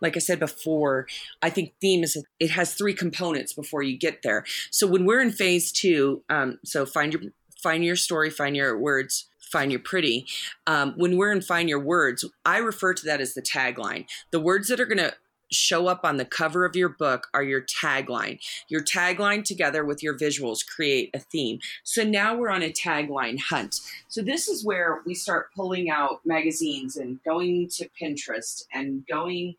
[0.00, 1.06] like i said before
[1.42, 4.44] i think theme is it has three components before you get there.
[4.70, 7.22] So when we're in phase two um, so find your
[7.62, 10.26] find your story find your words find your pretty.
[10.66, 14.06] Um, when we're in find your words i refer to that as the tagline.
[14.30, 15.14] The words that are going to
[15.50, 18.38] show up on the cover of your book are your tagline.
[18.68, 21.58] Your tagline together with your visuals create a theme.
[21.82, 23.80] So now we're on a tagline hunt.
[24.08, 29.54] So this is where we start pulling out magazines and going to Pinterest and going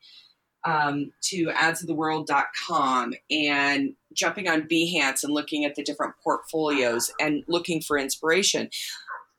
[0.66, 7.82] um, to adsoftheworld.com and jumping on Behance and looking at the different portfolios and looking
[7.82, 8.70] for inspiration.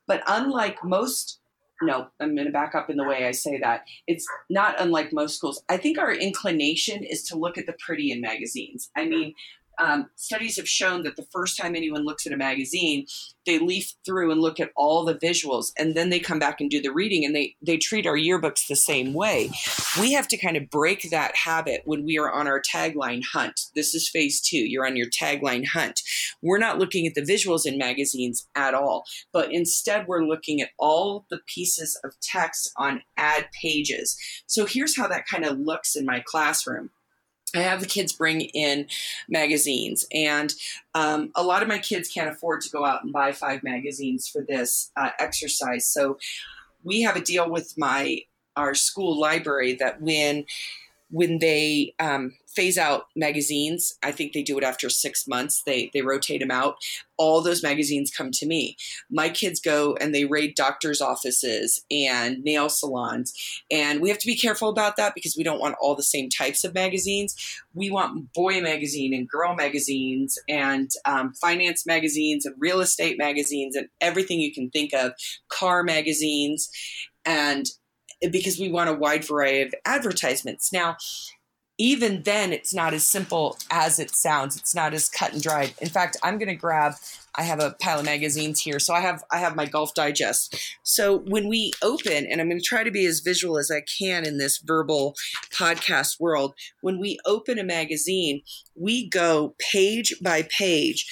[0.07, 1.41] But unlike most
[1.83, 3.83] no, I'm going to back up in the way I say that.
[4.07, 5.63] It's not unlike most schools.
[5.69, 8.91] I think our inclination is to look at the pretty in magazines.
[8.97, 9.35] I mean,
[9.79, 13.07] um, studies have shown that the first time anyone looks at a magazine,
[13.45, 16.71] they leaf through and look at all the visuals, and then they come back and
[16.71, 19.51] do the reading, and they they treat our yearbooks the same way.
[20.01, 23.61] We have to kind of break that habit when we are on our tagline hunt.
[23.75, 24.59] This is phase two.
[24.59, 26.01] You're on your tagline hunt.
[26.43, 30.71] We're not looking at the visuals in magazines at all, but instead we're looking at
[30.79, 34.17] all the pieces of text on ad pages.
[34.47, 36.91] So here's how that kind of looks in my classroom.
[37.59, 38.87] I have the kids bring in
[39.29, 40.53] magazines, and
[40.95, 44.29] um, a lot of my kids can't afford to go out and buy five magazines
[44.29, 45.87] for this uh, exercise.
[45.87, 46.19] So
[46.85, 48.23] we have a deal with my
[48.57, 50.45] our school library that when
[51.11, 55.63] when they um, phase out magazines, I think they do it after six months.
[55.65, 56.77] They they rotate them out.
[57.17, 58.77] All those magazines come to me.
[59.11, 63.33] My kids go and they raid doctors' offices and nail salons,
[63.71, 66.29] and we have to be careful about that because we don't want all the same
[66.29, 67.37] types of magazines.
[67.75, 73.77] We want boy magazine and girl magazines and um, finance magazines and real estate magazines
[73.77, 75.13] and everything you can think of,
[75.49, 76.69] car magazines,
[77.25, 77.67] and
[78.21, 80.73] because we want a wide variety of advertisements.
[80.73, 80.97] Now,
[81.79, 84.57] even then, it's not as simple as it sounds.
[84.57, 85.75] It's not as cut and dried.
[85.81, 86.95] In fact, I'm going to grab.
[87.35, 90.57] I have a pile of magazines here, so I have I have my Golf Digest.
[90.83, 93.83] So when we open, and I'm going to try to be as visual as I
[93.83, 95.15] can in this verbal
[95.53, 96.55] podcast world.
[96.81, 98.41] When we open a magazine,
[98.75, 101.07] we go page by page,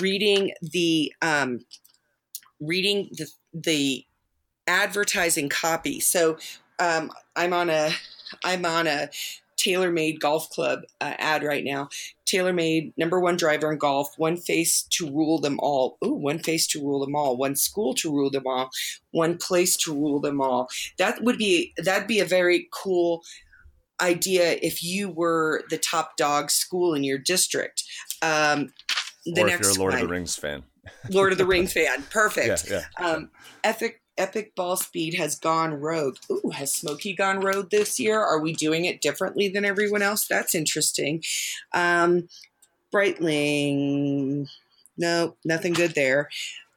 [0.00, 1.60] reading the um,
[2.60, 4.04] reading the the
[4.70, 5.98] advertising copy.
[5.98, 6.38] So
[6.78, 7.90] um, I'm on a
[8.44, 9.10] I'm on a
[9.58, 11.88] TaylorMade Golf Club uh, ad right now.
[12.24, 15.98] TaylorMade, number one driver in golf, one face to rule them all.
[16.04, 17.36] Ooh, one face to rule them all.
[17.36, 18.70] One school to rule them all.
[19.10, 20.68] One place to rule them all.
[20.96, 23.22] That would be that'd be a very cool
[24.00, 27.82] idea if you were the top dog school in your district.
[28.22, 28.72] Um,
[29.26, 30.62] the or if you're a Lord one, of the Rings fan.
[31.10, 32.70] Lord of the Rings fan, perfect.
[32.70, 33.06] Yeah, yeah.
[33.06, 33.30] Um,
[33.64, 36.16] Epic Epic Ball Speed has gone rogue.
[36.30, 38.20] Ooh, has Smoky gone rogue this year?
[38.20, 40.26] Are we doing it differently than everyone else?
[40.26, 41.22] That's interesting.
[41.72, 42.28] Um,
[42.92, 44.46] Breitling,
[44.98, 46.28] no, nothing good there.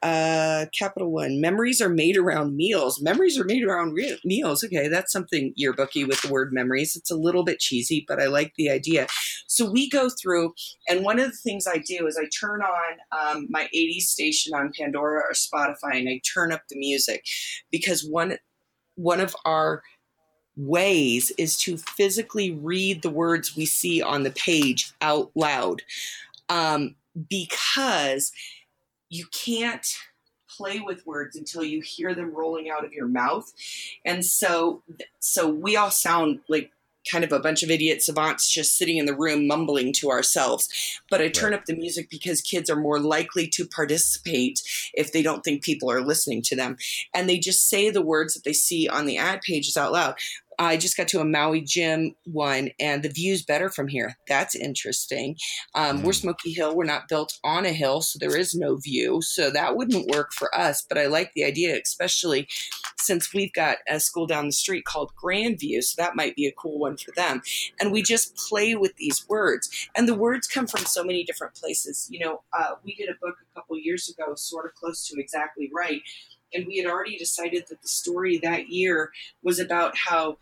[0.03, 1.39] Uh, capital One.
[1.39, 3.01] Memories are made around meals.
[3.01, 4.61] Memories are made around re- meals.
[4.61, 6.97] Okay, that's something yearbooky with the word memories.
[6.97, 9.07] It's a little bit cheesy, but I like the idea.
[9.47, 10.55] So we go through,
[10.89, 14.53] and one of the things I do is I turn on um, my 80s station
[14.53, 17.23] on Pandora or Spotify, and I turn up the music
[17.71, 18.37] because one
[18.95, 19.83] one of our
[20.55, 25.81] ways is to physically read the words we see on the page out loud
[26.49, 26.95] um,
[27.29, 28.31] because
[29.13, 29.97] you can't
[30.49, 33.51] play with words until you hear them rolling out of your mouth
[34.05, 34.83] and so
[35.19, 36.71] so we all sound like
[37.09, 40.69] kind of a bunch of idiot savants just sitting in the room mumbling to ourselves.
[41.09, 41.59] But I turn right.
[41.59, 44.61] up the music because kids are more likely to participate
[44.93, 46.77] if they don't think people are listening to them.
[47.13, 50.15] And they just say the words that they see on the ad pages out loud.
[50.59, 54.17] I just got to a Maui Jim one, and the view's better from here.
[54.27, 55.35] That's interesting.
[55.75, 56.03] Um, mm.
[56.03, 56.75] We're Smoky Hill.
[56.75, 59.21] We're not built on a hill, so there is no view.
[59.21, 60.85] So that wouldn't work for us.
[60.87, 62.47] But I like the idea, especially
[62.99, 65.83] since we've got a school down the street called Grandview.
[65.83, 67.41] So that might be a cool one for them.
[67.79, 71.55] And we just play with these words, and the words come from so many different
[71.55, 72.07] places.
[72.11, 75.19] You know, uh, we did a book a couple years ago, sort of close to
[75.19, 76.01] exactly right
[76.53, 79.11] and we had already decided that the story that year
[79.43, 80.37] was about how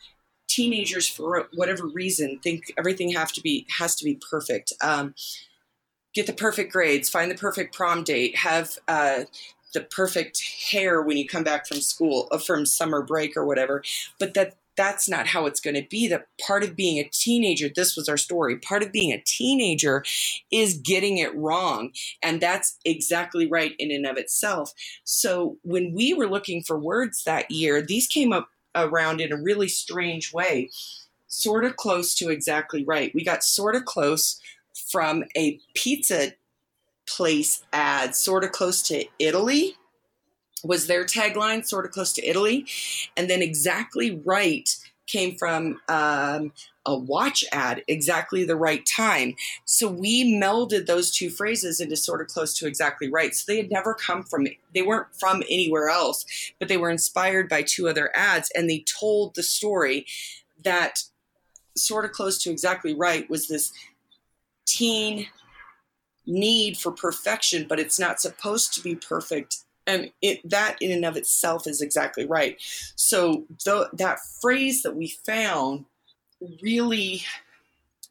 [0.48, 4.74] teenagers for whatever reason think everything have to be has to be perfect.
[4.82, 5.14] Um,
[6.14, 9.24] get the perfect grades find the perfect prom date have uh,
[9.74, 13.84] the perfect hair when you come back from school uh, from summer break or whatever
[14.20, 17.70] but that that's not how it's going to be that part of being a teenager
[17.76, 20.04] this was our story part of being a teenager
[20.52, 21.92] is getting it wrong
[22.24, 27.24] and that's exactly right in and of itself so when we were looking for words
[27.24, 30.70] that year these came up around in a really strange way,
[31.28, 33.14] sort of close to exactly right.
[33.14, 34.40] We got sort of close
[34.92, 36.34] from a pizza
[37.08, 39.76] place ad, sort of close to Italy
[40.64, 42.66] was their tagline, sort of close to Italy.
[43.18, 44.70] And then exactly right
[45.08, 46.54] came from um,
[46.86, 49.36] a watch ad, exactly the right time.
[49.66, 53.36] So we melded those two phrases into sort of close to exactly right.
[53.36, 56.26] So they had never come from, they weren't from anywhere else,
[56.60, 60.06] but they were inspired by two other ads and they told the story
[60.64, 61.04] that
[61.76, 63.72] sort of close to exactly right was this
[64.66, 65.28] teen
[66.26, 69.58] need for perfection, but it's not supposed to be perfect
[69.92, 72.58] and it that in and of itself is exactly right.
[72.96, 75.86] So the, that phrase that we found
[76.62, 77.24] really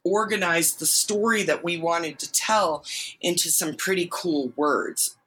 [0.03, 2.83] organized the story that we wanted to tell
[3.19, 5.17] into some pretty cool words.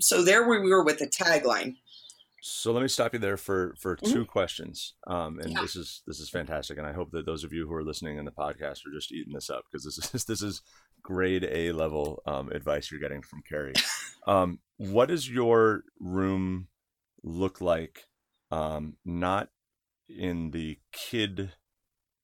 [0.00, 1.76] So there we were with the tagline.
[2.40, 4.12] So let me stop you there for for mm-hmm.
[4.12, 4.94] two questions.
[5.06, 5.62] Um, and yeah.
[5.62, 6.76] this is this is fantastic.
[6.78, 9.12] And i hope that those of you who are listening in the podcast are just
[9.12, 10.62] eating this up because this is this is
[11.04, 13.74] grade A level um, advice you're getting from Carrie.
[14.26, 16.68] Um, what does your room
[17.22, 18.06] look like?
[18.50, 19.50] Um, not
[20.08, 21.52] in the kid,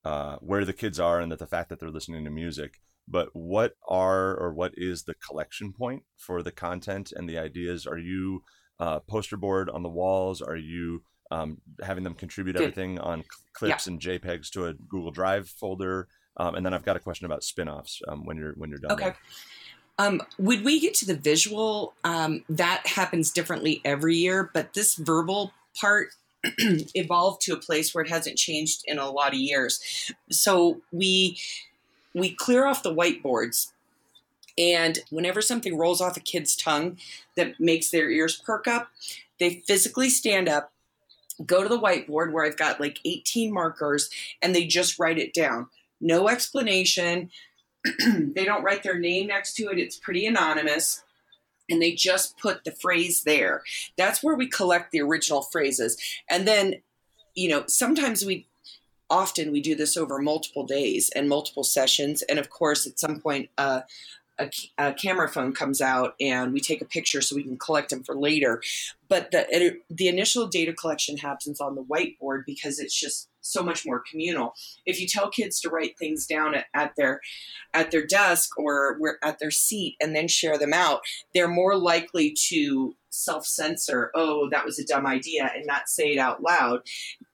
[0.04, 3.28] uh, where the kids are, and that the fact that they're listening to music, but
[3.34, 7.86] what are or what is the collection point for the content and the ideas?
[7.86, 8.42] Are you
[8.78, 10.40] uh, poster board on the walls?
[10.40, 13.92] Are you um, having them contribute everything on clips yeah.
[13.92, 16.08] and JPEGs to a Google Drive folder?
[16.40, 18.92] Um, and then I've got a question about spin-offs um, when you're when you're done.
[18.92, 19.12] Okay.
[19.98, 21.92] Um, would we get to the visual?
[22.02, 26.08] Um, that happens differently every year, but this verbal part
[26.94, 30.12] evolved to a place where it hasn't changed in a lot of years.
[30.30, 31.38] So we
[32.14, 33.72] we clear off the whiteboards
[34.56, 36.96] and whenever something rolls off a kid's tongue
[37.36, 38.88] that makes their ears perk up,
[39.38, 40.72] they physically stand up,
[41.44, 44.08] go to the whiteboard where I've got like 18 markers,
[44.40, 45.68] and they just write it down
[46.00, 47.30] no explanation.
[48.34, 51.02] they don't write their name next to it, it's pretty anonymous.
[51.68, 53.62] And they just put the phrase there.
[53.96, 55.96] That's where we collect the original phrases.
[56.28, 56.82] And then,
[57.36, 58.48] you know, sometimes we
[59.08, 63.20] often we do this over multiple days and multiple sessions and of course at some
[63.20, 63.80] point uh,
[64.40, 67.90] a, a, camera phone comes out and we take a picture so we can collect
[67.90, 68.62] them for later.
[69.08, 73.86] But the the initial data collection happens on the whiteboard because it's just so much
[73.86, 74.54] more communal.
[74.86, 77.20] If you tell kids to write things down at, at their
[77.74, 81.00] at their desk or at their seat and then share them out,
[81.34, 84.10] they're more likely to self censor.
[84.14, 86.82] Oh, that was a dumb idea, and not say it out loud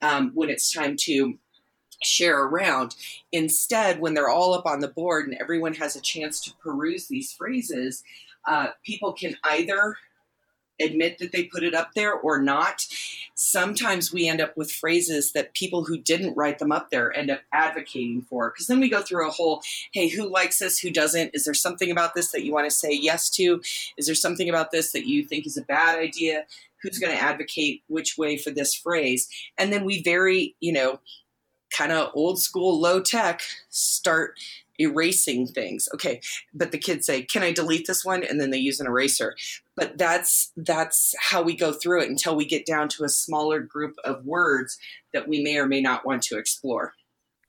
[0.03, 1.39] um, when it's time to
[2.03, 2.94] share around.
[3.32, 7.07] Instead, when they're all up on the board and everyone has a chance to peruse
[7.07, 8.03] these phrases,
[8.47, 9.97] uh, people can either
[10.80, 12.86] admit that they put it up there or not.
[13.38, 17.30] sometimes we end up with phrases that people who didn't write them up there end
[17.30, 18.51] up advocating for.
[18.51, 20.78] Because then we go through a whole hey, who likes this?
[20.78, 21.32] Who doesn't?
[21.34, 23.61] Is there something about this that you want to say yes to?
[23.99, 26.44] Is there something about this that you think is a bad idea?
[26.82, 29.28] Who's going to advocate which way for this phrase?
[29.59, 31.01] And then we very, you know,
[31.71, 34.39] kind of old school, low tech start
[34.79, 35.89] erasing things.
[35.95, 36.21] Okay,
[36.53, 39.35] but the kids say, "Can I delete this one?" and then they use an eraser.
[39.75, 43.61] But that's that's how we go through it until we get down to a smaller
[43.61, 44.79] group of words
[45.12, 46.95] that we may or may not want to explore.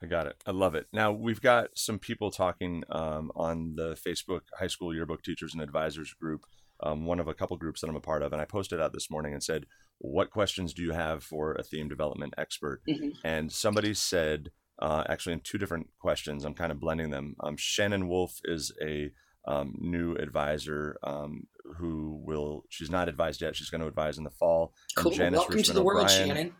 [0.02, 0.36] I got it.
[0.46, 0.88] I love it.
[0.94, 5.62] Now we've got some people talking um, on the Facebook High School Yearbook Teachers and
[5.62, 6.46] Advisors group,
[6.82, 8.94] um, one of a couple groups that I'm a part of, and I posted out
[8.94, 9.66] this morning and said,
[10.00, 13.10] "What questions do you have for a theme development expert?" Mm-hmm.
[13.24, 17.36] And somebody said, uh, actually, in two different questions, I'm kind of blending them.
[17.44, 19.12] Um, Shannon Wolf is a
[19.48, 22.64] um, new advisor um, who will.
[22.70, 23.56] She's not advised yet.
[23.56, 24.74] She's going to advise in the fall.
[24.96, 25.12] Cool.
[25.12, 26.54] Janice Welcome Rushman to the world, Shannon.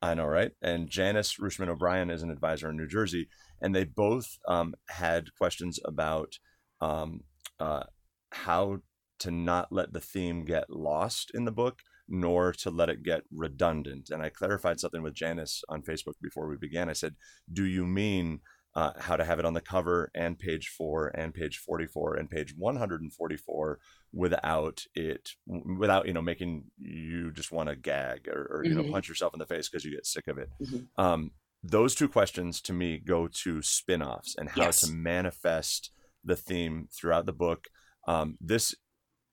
[0.00, 0.52] I know, right?
[0.62, 3.28] And Janice Rushman O'Brien is an advisor in New Jersey,
[3.60, 6.38] and they both um, had questions about
[6.80, 7.22] um,
[7.58, 7.82] uh,
[8.30, 8.78] how
[9.18, 13.22] to not let the theme get lost in the book, nor to let it get
[13.30, 14.10] redundant.
[14.10, 16.88] And I clarified something with Janice on Facebook before we began.
[16.88, 17.16] I said,
[17.52, 18.40] "Do you mean?"
[18.74, 22.30] Uh, how to have it on the cover and page four and page 44 and
[22.30, 23.78] page 144
[24.12, 28.86] without it without you know making you just want to gag or, or you mm-hmm.
[28.86, 31.02] know punch yourself in the face because you get sick of it mm-hmm.
[31.02, 31.32] um,
[31.62, 34.82] those two questions to me go to spin-offs and how yes.
[34.82, 35.90] to manifest
[36.22, 37.68] the theme throughout the book
[38.06, 38.74] um, this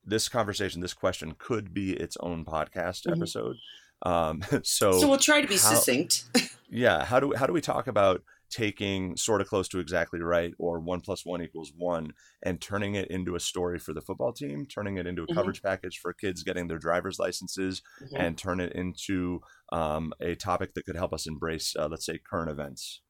[0.06, 3.14] this conversation this question could be its own podcast mm-hmm.
[3.14, 3.56] episode
[4.04, 6.26] um, so so we'll try to be how, succinct
[6.70, 10.54] yeah how do how do we talk about taking sort of close to exactly right
[10.58, 14.32] or one plus one equals one and turning it into a story for the football
[14.32, 15.36] team, turning it into a mm-hmm.
[15.36, 18.16] coverage package for kids getting their driver's licenses, mm-hmm.
[18.16, 19.42] and turn it into
[19.72, 23.02] um, a topic that could help us embrace, uh, let's say, current events.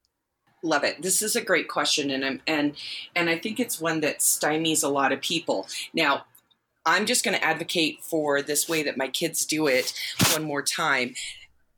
[0.63, 1.01] Love it.
[1.01, 2.75] This is a great question, and I'm, and
[3.15, 5.67] and I think it's one that stymies a lot of people.
[5.93, 6.25] Now,
[6.85, 9.93] I'm just going to advocate for this way that my kids do it
[10.33, 11.15] one more time.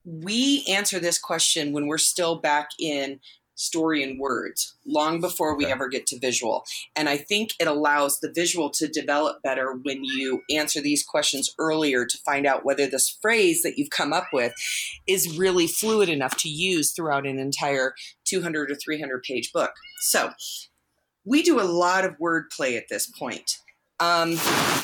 [0.04, 3.20] We answer this question when we're still back in
[3.58, 5.74] story and words long before we okay.
[5.74, 6.64] ever get to visual.
[6.96, 11.54] And I think it allows the visual to develop better when you answer these questions
[11.58, 14.54] earlier to find out whether this phrase that you've come up with
[15.08, 17.96] is really fluid enough to use throughout an entire
[18.26, 19.72] 200 or 300 page book.
[20.02, 20.32] So
[21.26, 23.58] we do a lot of wordplay at this point.
[24.00, 24.38] Um,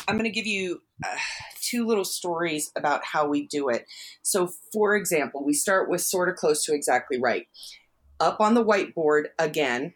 [0.07, 1.15] I'm going to give you uh,
[1.61, 3.85] two little stories about how we do it.
[4.21, 7.47] So, for example, we start with sort of close to exactly right
[8.19, 9.93] up on the whiteboard again.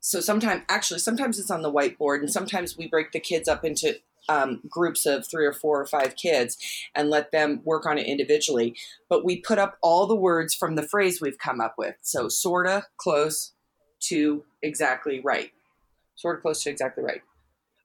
[0.00, 3.64] So sometimes, actually, sometimes it's on the whiteboard, and sometimes we break the kids up
[3.64, 3.96] into
[4.28, 6.56] um, groups of three or four or five kids
[6.94, 8.76] and let them work on it individually.
[9.08, 11.96] But we put up all the words from the phrase we've come up with.
[12.02, 13.52] So, sorta, close
[14.00, 15.50] to exactly right.
[16.14, 17.22] Sort of close to exactly right.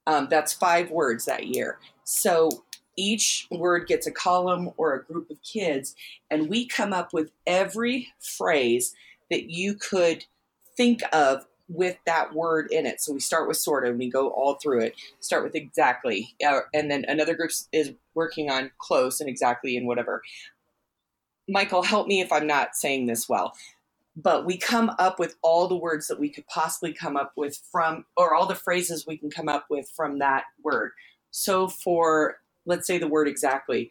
[0.08, 1.78] Um, that's five words that year.
[2.04, 2.64] So
[2.97, 5.95] each word gets a column or a group of kids,
[6.30, 8.93] and we come up with every phrase
[9.30, 10.26] that you could
[10.76, 12.99] think of with that word in it.
[12.99, 14.95] So we start with sort of, and we go all through it.
[15.22, 19.88] Start with exactly, uh, and then another group is working on close and exactly and
[19.88, 20.22] whatever.
[21.47, 23.54] Michael, help me if I'm not saying this well.
[24.16, 27.57] But we come up with all the words that we could possibly come up with
[27.72, 30.91] from, or all the phrases we can come up with from that word.
[31.32, 33.89] So for, let's say the word exactly,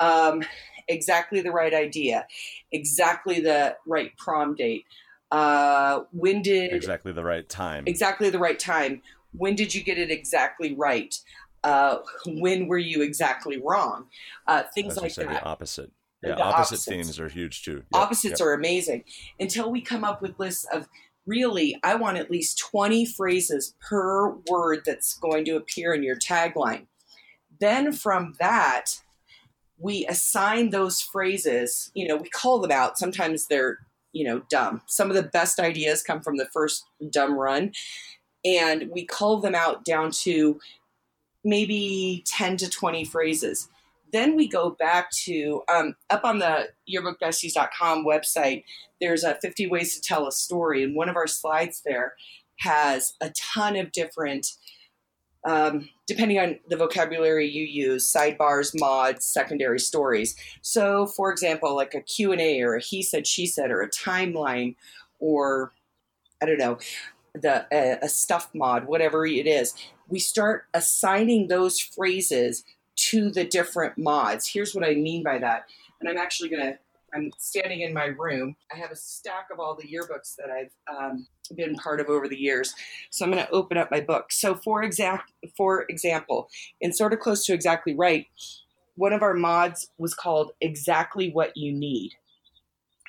[0.00, 0.42] um,
[0.88, 2.26] exactly the right idea,
[2.72, 4.84] exactly the right prom date.
[5.30, 7.84] Uh, when did exactly the right time?
[7.86, 9.02] Exactly the right time.
[9.32, 11.14] When did you get it exactly right?
[11.62, 14.06] Uh, when were you exactly wrong?
[14.46, 15.28] Uh, things like that.
[15.28, 15.92] The opposite.
[16.22, 16.84] Yeah, the opposite opposites.
[16.84, 17.76] themes are huge too.
[17.76, 17.84] Yep.
[17.94, 18.46] Opposites yep.
[18.46, 19.04] are amazing.
[19.38, 20.86] Until we come up with lists of
[21.26, 26.16] really, I want at least 20 phrases per word that's going to appear in your
[26.16, 26.86] tagline.
[27.58, 29.00] Then from that,
[29.78, 32.98] we assign those phrases, you know, we call them out.
[32.98, 33.78] Sometimes they're,
[34.12, 34.82] you know, dumb.
[34.86, 37.72] Some of the best ideas come from the first dumb run.
[38.44, 40.60] And we call them out down to
[41.44, 43.68] maybe 10 to 20 phrases.
[44.12, 48.64] Then we go back to um, up on the yearbookbesties.com website,
[49.00, 50.82] there's a 50 ways to tell a story.
[50.82, 52.14] And one of our slides there
[52.60, 54.46] has a ton of different
[55.44, 61.94] um, depending on the vocabulary you use sidebars mods secondary stories so for example like
[61.94, 64.74] a q&a or a he said she said or a timeline
[65.18, 65.72] or
[66.42, 66.78] i don't know
[67.34, 69.72] the a, a stuff mod whatever it is
[70.08, 72.64] we start assigning those phrases
[73.08, 75.66] to the different mods here's what i mean by that
[76.00, 76.78] and I'm actually going to.
[77.12, 78.54] I'm standing in my room.
[78.72, 81.26] I have a stack of all the yearbooks that I've um,
[81.56, 82.72] been part of over the years.
[83.10, 84.30] So I'm going to open up my book.
[84.30, 86.48] So for exact, for example,
[86.80, 88.26] in sort of close to exactly right,
[88.94, 92.12] one of our mods was called "Exactly What You Need,"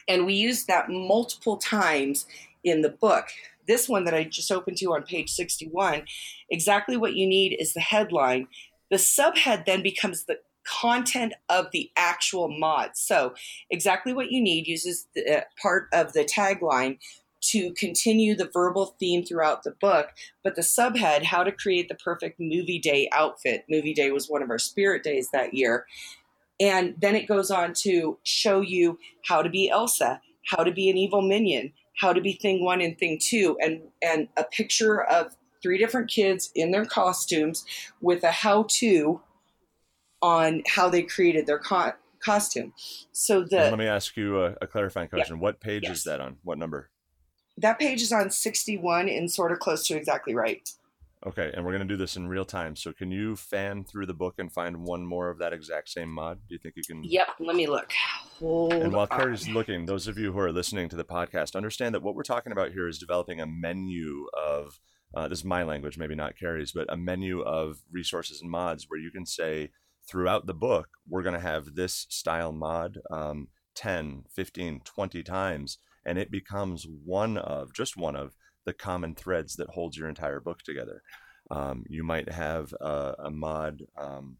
[0.07, 2.25] and we used that multiple times
[2.63, 3.27] in the book.
[3.67, 6.03] This one that I just opened to on page 61,
[6.49, 8.47] exactly what you need is the headline.
[8.91, 12.91] The subhead then becomes the content of the actual mod.
[12.93, 13.33] So,
[13.71, 16.99] exactly what you need uses the, uh, part of the tagline
[17.41, 20.09] to continue the verbal theme throughout the book.
[20.43, 23.65] But the subhead, how to create the perfect movie day outfit.
[23.67, 25.87] Movie day was one of our spirit days that year.
[26.59, 30.89] And then it goes on to show you how to be Elsa, how to be
[30.89, 35.01] an evil minion, how to be thing one and thing two, and, and a picture
[35.03, 37.65] of three different kids in their costumes
[38.01, 39.21] with a how to
[40.21, 41.93] on how they created their co-
[42.23, 42.73] costume.
[43.11, 45.37] So the let me ask you a, a clarifying question.
[45.37, 45.41] Yeah.
[45.41, 45.97] What page Yes.
[45.99, 46.37] is that on?
[46.43, 46.89] What number?
[47.57, 50.67] that page is on 61 and sort of close to exactly right.
[51.27, 52.75] Okay, and we're gonna do this in real time.
[52.75, 56.09] So can you fan through the book and find one more of that exact same
[56.09, 56.39] mod?
[56.47, 57.03] Do you think you can?
[57.03, 57.91] Yep, let me look.
[58.39, 59.19] Hold And while on.
[59.19, 62.23] Carrie's looking, those of you who are listening to the podcast understand that what we're
[62.23, 64.79] talking about here is developing a menu of.
[65.13, 68.85] Uh, this is my language, maybe not Carrie's, but a menu of resources and mods
[68.87, 69.69] where you can say
[70.09, 75.77] throughout the book, we're going to have this style mod um, 10, 15, 20 times,
[76.05, 78.33] and it becomes one of, just one of,
[78.65, 81.01] the common threads that holds your entire book together.
[81.49, 84.37] Um, you might have a, a mod um,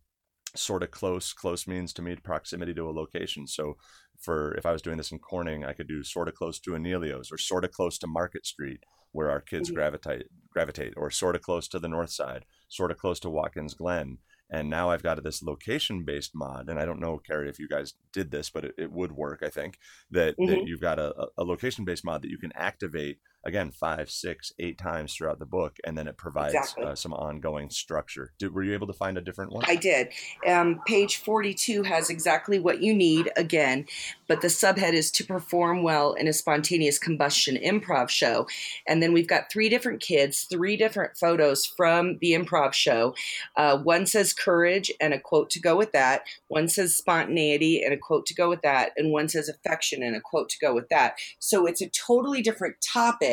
[0.55, 1.33] sort of close.
[1.33, 3.47] Close means to me proximity to a location.
[3.47, 3.77] So,
[4.19, 6.75] for if I was doing this in Corning, I could do sort of close to
[6.75, 9.75] Anelio's or sort of close to Market Street, where our kids Mhm.
[9.75, 13.73] gravitate gravitate, or sort of close to the north side, sort of close to Watkins
[13.73, 14.17] Glen.
[14.49, 17.69] And now I've got this location based mod, and I don't know, Carrie, if you
[17.69, 19.43] guys did this, but it, it would work.
[19.43, 19.77] I think
[20.11, 20.65] that, that Mhm.
[20.65, 24.77] you've got a, a location based mod that you can activate again five, six, eight
[24.77, 26.85] times throughout the book, and then it provides Exactly.
[26.85, 28.33] uh, some ongoing structure.
[28.37, 29.63] Did, were you able to find a different one?
[29.67, 30.09] I did.
[30.47, 33.85] Um, page 42 has exactly what you need again,
[34.27, 38.47] but the subhead is to perform well in a spontaneous combustion improv show.
[38.87, 43.15] And then we've got three different kids, three different photos from the improv show.
[43.55, 46.23] Uh, one says courage and a quote to go with that.
[46.47, 48.91] One says spontaneity and a quote to go with that.
[48.97, 51.15] And one says affection and a quote to go with that.
[51.39, 53.30] So it's a totally different topic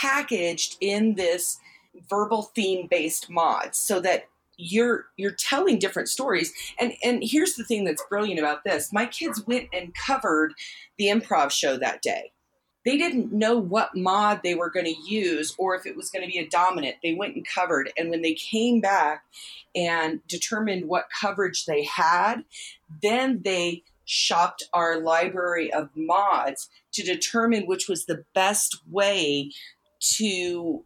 [0.00, 1.58] packaged in this
[2.10, 4.28] verbal theme based mod so that
[4.58, 6.52] you're you're telling different stories.
[6.78, 8.92] And and here's the thing that's brilliant about this.
[8.92, 10.54] My kids went and covered
[10.98, 12.32] the improv show that day.
[12.84, 16.24] They didn't know what mod they were going to use or if it was going
[16.24, 16.96] to be a dominant.
[17.02, 19.24] They went and covered and when they came back
[19.74, 22.44] and determined what coverage they had
[23.02, 29.50] then they shopped our library of mods to determine which was the best way
[30.14, 30.84] to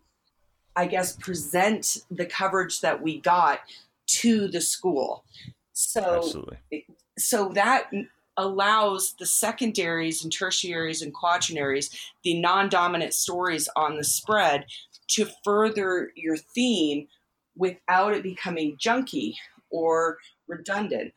[0.76, 3.60] I guess, present the coverage that we got
[4.06, 5.24] to the school.
[5.72, 6.86] So, Absolutely.
[7.18, 7.90] so that
[8.36, 11.90] allows the secondaries and tertiaries and quaternaries,
[12.22, 14.64] the non-dominant stories on the spread,
[15.08, 17.08] to further your theme
[17.56, 19.34] without it becoming junky
[19.70, 21.12] or redundant.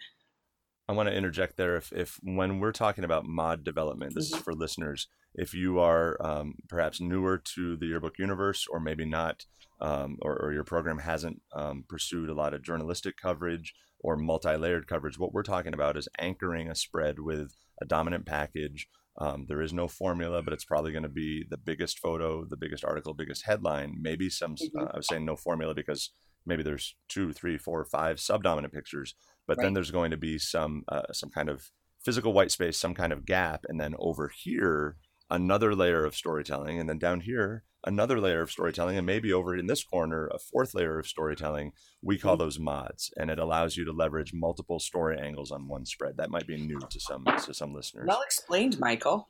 [0.87, 1.77] I want to interject there.
[1.77, 5.07] If, if when we're talking about mod development, this is for listeners.
[5.33, 9.45] If you are um, perhaps newer to the yearbook universe, or maybe not,
[9.81, 14.87] um, or, or your program hasn't um, pursued a lot of journalistic coverage or multi-layered
[14.87, 18.87] coverage, what we're talking about is anchoring a spread with a dominant package.
[19.17, 22.57] Um, there is no formula, but it's probably going to be the biggest photo, the
[22.57, 23.95] biggest article, biggest headline.
[24.01, 24.55] Maybe some.
[24.77, 26.11] Uh, I was saying no formula because
[26.45, 29.15] maybe there's two, three, four, five subdominant pictures,
[29.47, 31.69] but then there's going to be some uh, some kind of
[32.03, 34.97] physical white space, some kind of gap, and then over here
[35.29, 39.55] another layer of storytelling, and then down here another layer of storytelling, and maybe over
[39.55, 41.73] in this corner a fourth layer of storytelling.
[42.01, 45.85] We call those mods, and it allows you to leverage multiple story angles on one
[45.85, 46.17] spread.
[46.17, 48.05] That might be new to some to some listeners.
[48.07, 49.27] Well explained, Michael.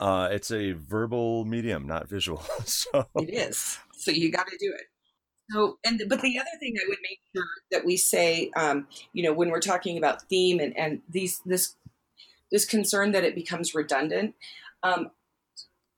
[0.00, 2.42] Uh, it's a verbal medium, not visual.
[2.64, 3.78] so It is.
[3.92, 4.86] So you got to do it.
[5.52, 9.22] So, and but the other thing I would make sure that we say, um, you
[9.22, 11.76] know, when we're talking about theme and and these this
[12.50, 14.34] this concern that it becomes redundant,
[14.82, 15.10] um,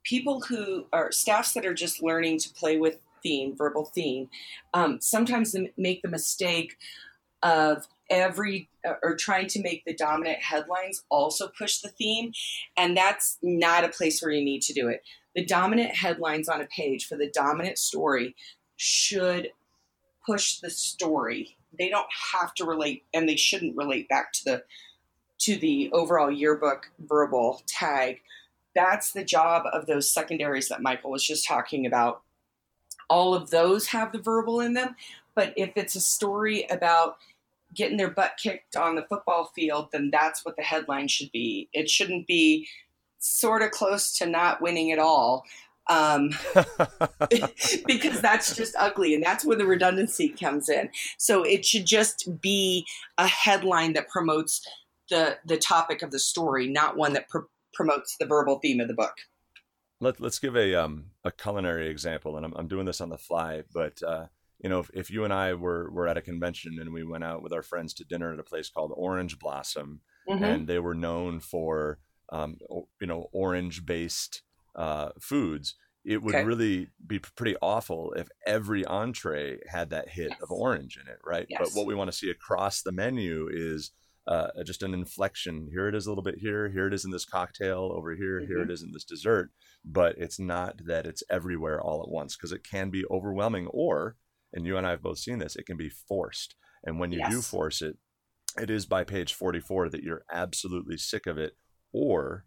[0.02, 4.28] people who are staffs that are just learning to play with theme, verbal theme,
[4.74, 6.76] um, sometimes make the mistake
[7.42, 12.32] of every uh, or trying to make the dominant headlines also push the theme
[12.76, 15.02] and that's not a place where you need to do it.
[15.34, 18.34] The dominant headlines on a page for the dominant story
[18.76, 19.50] should
[20.26, 24.64] push the story they don't have to relate and they shouldn't relate back to the
[25.40, 28.20] to the overall yearbook verbal tag,
[28.74, 32.22] that's the job of those secondaries that Michael was just talking about.
[33.10, 34.96] All of those have the verbal in them,
[35.34, 37.16] but if it's a story about
[37.74, 41.68] getting their butt kicked on the football field, then that's what the headline should be.
[41.72, 42.68] It shouldn't be
[43.18, 45.44] sort of close to not winning at all.
[45.88, 46.30] Um,
[47.86, 50.90] because that's just ugly and that's where the redundancy comes in.
[51.18, 52.86] So it should just be
[53.18, 54.62] a headline that promotes
[55.10, 58.88] the the topic of the story, not one that pr- promotes the verbal theme of
[58.88, 59.14] the book.
[60.00, 63.18] Let, let's give a um, a culinary example, and I'm, I'm doing this on the
[63.18, 64.26] fly, but uh,
[64.60, 67.24] you know, if, if you and I were were at a convention and we went
[67.24, 70.42] out with our friends to dinner at a place called Orange Blossom, mm-hmm.
[70.42, 71.98] and they were known for
[72.30, 72.56] um,
[73.00, 74.42] you know orange based
[74.74, 76.44] uh, foods, it would okay.
[76.44, 80.42] really be pretty awful if every entree had that hit yes.
[80.42, 81.46] of orange in it, right?
[81.48, 81.60] Yes.
[81.62, 83.92] But what we want to see across the menu is
[84.26, 85.68] uh, just an inflection.
[85.70, 86.68] Here it is a little bit here.
[86.70, 88.40] Here it is in this cocktail over here.
[88.40, 88.48] Mm-hmm.
[88.48, 89.50] Here it is in this dessert.
[89.84, 94.16] But it's not that it's everywhere all at once because it can be overwhelming or
[94.54, 96.54] and you and I have both seen this, it can be forced.
[96.84, 97.30] And when you yes.
[97.30, 97.98] do force it,
[98.58, 101.56] it is by page 44 that you're absolutely sick of it,
[101.92, 102.44] or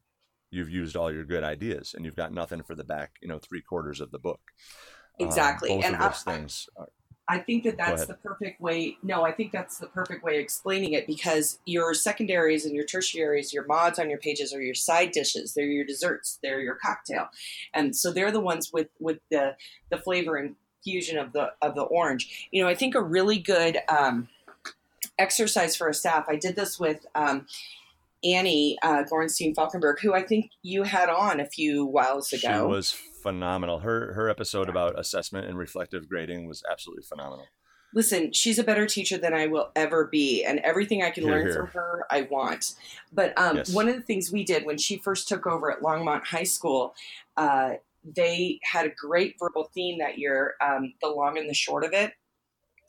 [0.52, 3.39] you've used all your good ideas and you've got nothing for the back, you know,
[3.39, 4.39] three quarters of the book.
[5.20, 5.72] Um, exactly.
[5.72, 6.70] Um, and those I, things.
[6.78, 6.88] Are,
[7.30, 8.98] I think that that's the perfect way.
[9.04, 12.86] No, I think that's the perfect way of explaining it because your secondaries and your
[12.86, 15.54] tertiaries, your mods on your pages are your side dishes.
[15.54, 16.39] They're your desserts.
[16.41, 17.28] They're your cocktail,
[17.74, 19.58] and so they're the ones with with the
[19.89, 22.48] the flavor and fusion of the of the orange.
[22.52, 24.30] You know, I think a really good um,
[25.20, 26.28] exercise for a staff.
[26.30, 27.45] I did this with um,
[28.24, 32.68] Annie uh, Gorenstein Falkenberg, who I think you had on a few whiles ago.
[32.68, 33.80] She was phenomenal.
[33.80, 37.45] Her her episode about assessment and reflective grading was absolutely phenomenal.
[37.93, 41.45] Listen, she's a better teacher than I will ever be, and everything I can learn
[41.45, 41.55] here.
[41.55, 42.76] from her, I want.
[43.13, 43.74] But um, yes.
[43.74, 46.93] one of the things we did when she first took over at Longmont High School,
[47.38, 51.86] uh, they had a great verbal theme that year, um, the long and the short
[51.86, 52.13] of it,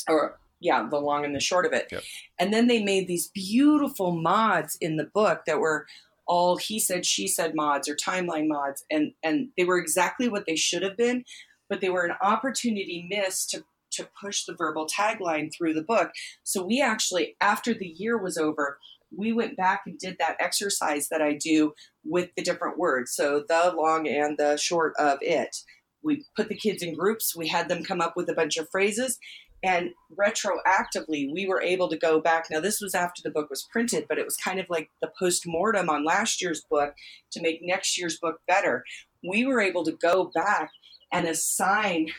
[0.09, 1.89] or yeah, the long and the short of it.
[1.91, 2.03] Yep.
[2.39, 5.87] And then they made these beautiful mods in the book that were
[6.27, 10.45] all he said, she said mods or timeline mods, and and they were exactly what
[10.47, 11.25] they should have been,
[11.69, 16.11] but they were an opportunity missed to to push the verbal tagline through the book.
[16.45, 18.79] So we actually, after the year was over,
[19.17, 21.73] we went back and did that exercise that I do
[22.05, 23.13] with the different words.
[23.15, 25.57] So the long and the short of it.
[26.03, 28.69] We put the kids in groups, we had them come up with a bunch of
[28.71, 29.19] phrases,
[29.63, 32.47] and retroactively we were able to go back.
[32.51, 35.11] Now, this was after the book was printed, but it was kind of like the
[35.19, 36.95] post mortem on last year's book
[37.33, 38.85] to make next year's book better.
[39.29, 40.71] We were able to go back
[41.13, 42.11] and assign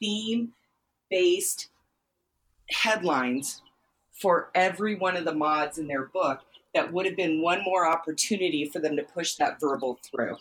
[0.00, 0.52] theme
[1.10, 1.68] based
[2.70, 3.62] headlines
[4.20, 6.40] for every one of the mods in their book
[6.74, 10.36] that would have been one more opportunity for them to push that verbal through.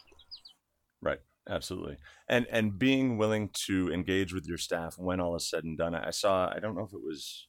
[1.01, 1.20] Right.
[1.49, 1.97] Absolutely.
[2.30, 5.95] And and being willing to engage with your staff when all is said and done.
[5.95, 7.47] I saw I don't know if it was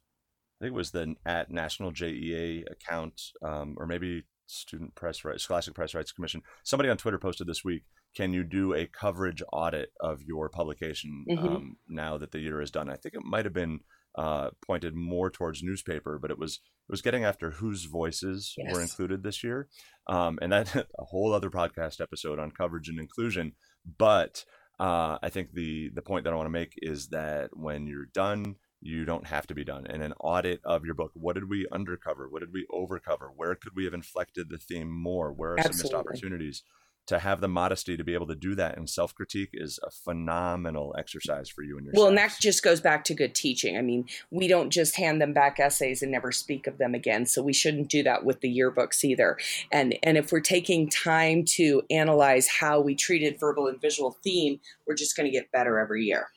[0.61, 5.45] I think it was the at National JEA account um, or maybe Student Press Rights
[5.45, 6.43] Scholastic Press Rights Commission.
[6.64, 7.85] Somebody on Twitter posted this week,
[8.16, 11.47] can you do a coverage audit of your publication mm-hmm.
[11.47, 12.89] um, now that the year is done?
[12.89, 13.81] I think it might have been
[14.16, 18.74] uh, pointed more towards newspaper, but it was it was getting after whose voices yes.
[18.74, 19.68] were included this year,
[20.09, 23.53] um, and that a whole other podcast episode on coverage and inclusion.
[23.99, 24.45] But
[24.79, 28.07] uh, I think the the point that I want to make is that when you're
[28.07, 29.87] done, you don't have to be done.
[29.87, 32.29] And an audit of your book, what did we undercover?
[32.29, 33.31] What did we overcover?
[33.35, 35.33] Where could we have inflected the theme more?
[35.33, 35.79] Where are Absolutely.
[35.79, 36.62] some missed opportunities?
[37.09, 39.91] To have the modesty to be able to do that and self critique is a
[39.91, 41.93] phenomenal exercise for you and your.
[41.95, 43.77] Well, and that just goes back to good teaching.
[43.77, 47.27] I mean, we don't just hand them back essays and never speak of them again.
[47.27, 49.39] So we shouldn't do that with the yearbooks either.
[49.73, 54.61] And and if we're taking time to analyze how we treated verbal and visual theme,
[54.87, 56.29] we're just going to get better every year.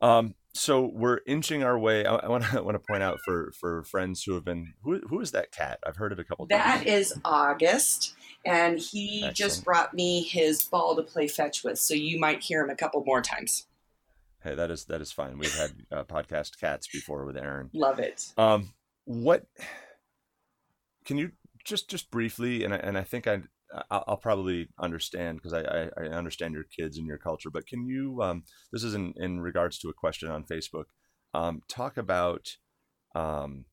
[0.00, 2.04] Um, so we're inching our way.
[2.04, 5.20] I, want to want to point out for for friends who have been who who
[5.20, 5.78] is that cat?
[5.86, 6.84] I've heard it a couple that times.
[6.84, 9.36] That is August, and he Excellent.
[9.36, 11.78] just brought me his ball to play fetch with.
[11.78, 13.66] So you might hear him a couple more times.
[14.42, 15.38] Hey, that is that is fine.
[15.38, 17.70] We've had uh, podcast cats before with Aaron.
[17.72, 18.32] Love it.
[18.36, 18.72] Um,
[19.04, 19.46] what
[21.04, 21.32] can you
[21.64, 23.42] just just briefly and I, and I think I
[23.90, 27.50] I'll, probably understand because I, I, understand your kids and your culture.
[27.50, 28.20] But can you?
[28.22, 30.84] Um, this is in, in regards to a question on Facebook.
[31.32, 32.56] Um, talk about
[33.14, 33.64] um,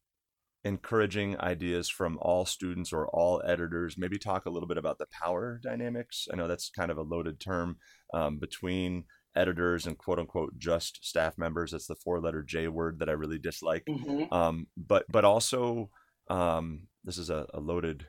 [0.63, 3.95] encouraging ideas from all students or all editors.
[3.97, 6.27] Maybe talk a little bit about the power dynamics.
[6.31, 7.77] I know that's kind of a loaded term
[8.13, 9.05] um, between
[9.35, 11.71] editors and quote unquote just staff members.
[11.71, 13.85] That's the four letter J word that I really dislike.
[13.87, 14.33] Mm-hmm.
[14.33, 15.89] Um, but but also
[16.29, 18.07] um, this is a, a loaded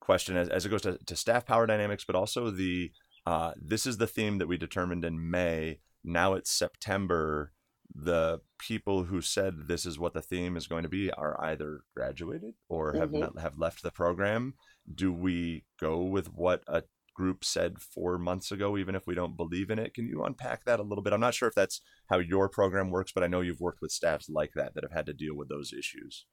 [0.00, 2.90] question as, as it goes to, to staff power dynamics, but also the
[3.26, 5.80] uh, this is the theme that we determined in May.
[6.02, 7.52] Now it's September.
[8.00, 11.80] The people who said this is what the theme is going to be are either
[11.96, 13.20] graduated or have Mhm.
[13.20, 14.54] not, have left the program.
[14.92, 16.84] Do we go with what a
[17.14, 19.94] group said four months ago, even if we don't believe in it?
[19.94, 21.12] Can you unpack that a little bit?
[21.12, 23.90] I'm not sure if that's how your program works, but I know you've worked with
[23.90, 26.24] staffs like that that have had to deal with those issues.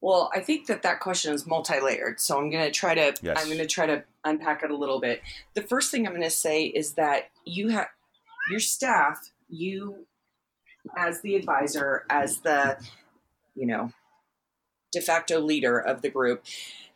[0.00, 3.36] Well, I think that that question is multi-layered, so I'm going to try to Yes.
[3.38, 5.20] I'm going to try to unpack it a little bit.
[5.52, 7.88] The first thing I'm going to say is that you have
[8.50, 10.06] your staff, you
[10.96, 12.78] as the advisor, as the
[13.54, 13.92] you know
[14.92, 16.44] de facto leader of the group,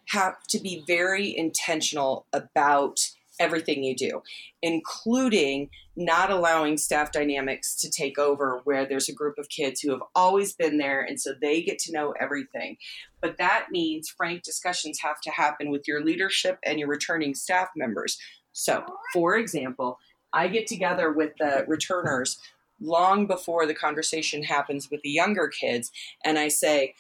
[0.09, 3.11] have to be very intentional about
[3.41, 4.23] everything you do,
[4.63, 9.91] including not allowing staff dynamics to take over where there's a group of kids who
[9.91, 12.77] have always been there and so they get to know everything.
[13.21, 17.69] But that means frank discussions have to happen with your leadership and your returning staff
[17.77, 18.19] members.
[18.53, 19.99] So, for example,
[20.33, 22.39] I get together with the returners
[22.81, 25.91] long before the conversation happens with the younger kids
[26.25, 26.95] and I say,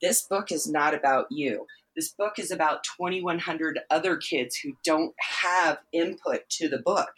[0.00, 1.66] This book is not about you.
[1.94, 7.10] This book is about 2,100 other kids who don't have input to the book.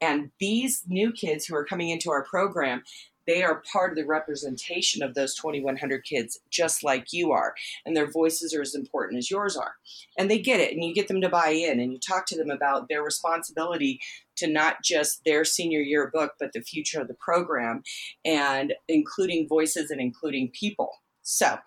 [0.00, 2.82] And these new kids who are coming into our program,
[3.26, 7.54] they are part of the representation of those 2,100 kids, just like you are.
[7.84, 9.74] And their voices are as important as yours are.
[10.18, 12.36] And they get it, and you get them to buy in, and you talk to
[12.36, 14.00] them about their responsibility
[14.36, 17.82] to not just their senior year book, but the future of the program,
[18.24, 20.90] and including voices and including people.
[21.22, 21.58] So,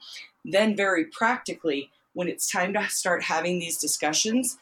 [0.45, 4.57] then very practically, when it's time to start having these discussions,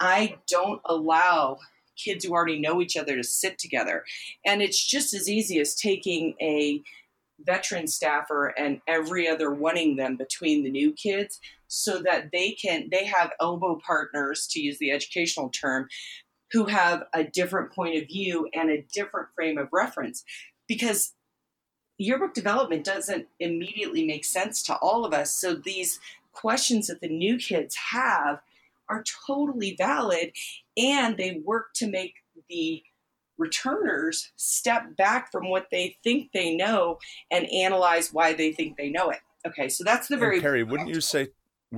[0.00, 1.58] I don't allow
[2.02, 4.04] kids who already know each other to sit together.
[4.44, 6.82] And it's just as easy as taking a
[7.44, 12.88] veteran staffer and every other wanting them between the new kids so that they can
[12.90, 15.88] they have elbow partners to use the educational term
[16.52, 20.24] who have a different point of view and a different frame of reference
[20.68, 21.14] because
[21.96, 26.00] yearbook development doesn't immediately make sense to all of us so these
[26.32, 28.40] questions that the new kids have
[28.88, 30.32] are totally valid
[30.76, 32.14] and they work to make
[32.48, 32.82] the
[33.38, 36.98] returners step back from what they think they know
[37.30, 39.20] and analyze why they think they know it.
[39.46, 41.28] Okay, so that's the very And Carrie, wouldn't you say?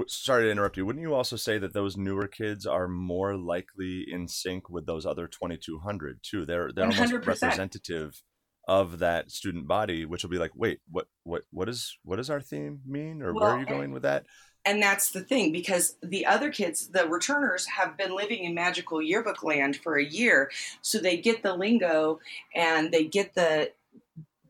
[0.08, 0.86] Sorry to interrupt you.
[0.86, 5.04] Wouldn't you also say that those newer kids are more likely in sync with those
[5.04, 6.46] other 2,200 too?
[6.46, 7.26] They're they're almost 100%.
[7.26, 8.22] representative
[8.66, 12.30] of that student body, which will be like, wait, what what what is what does
[12.30, 14.24] our theme mean, or where are you going with that?
[14.64, 19.02] And that's the thing because the other kids, the returners, have been living in magical
[19.02, 20.50] yearbook land for a year,
[20.82, 22.20] so they get the lingo
[22.54, 23.72] and they get the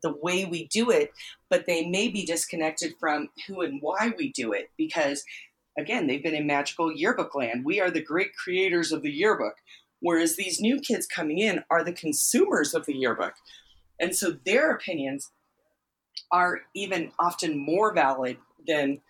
[0.03, 1.13] the way we do it,
[1.49, 5.23] but they may be disconnected from who and why we do it because
[5.77, 7.65] again, they've been in magical yearbook land.
[7.65, 9.55] We are the great creators of the yearbook,
[9.99, 13.33] whereas these new kids coming in are the consumers of the yearbook.
[13.99, 15.31] And so their opinions
[16.31, 18.37] are even often more valid
[18.67, 19.01] than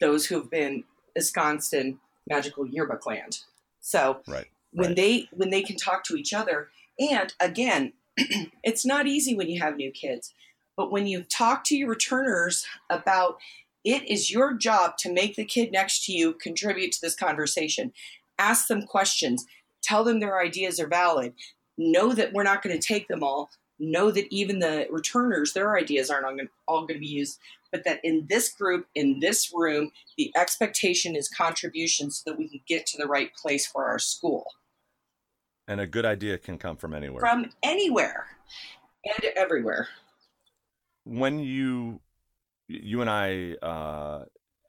[0.00, 0.84] those who have been
[1.14, 1.98] ensconced in
[2.28, 3.40] magical yearbook land.
[3.80, 4.46] So Right.
[4.72, 4.96] when right.
[4.96, 7.92] they when they can talk to each other, and again,
[8.62, 10.34] it's not easy when you have new kids,
[10.76, 13.38] but when you talk to your returners about
[13.84, 17.92] it is your job to make the kid next to you contribute to this conversation.
[18.38, 19.46] Ask them questions.
[19.82, 21.32] Tell them their ideas are valid.
[21.78, 23.50] Know that we're not going to take them all.
[23.80, 27.38] Know that even the returners, their ideas aren't all going to be used,
[27.72, 32.48] but that in this group, in this room, the expectation is contribution so that we
[32.48, 34.44] can get to the right place for our school
[35.68, 37.20] And a good idea can come from anywhere.
[37.20, 38.26] from anywhere
[39.04, 39.88] and everywhere.
[41.04, 42.00] when you
[42.68, 44.24] you and I uh,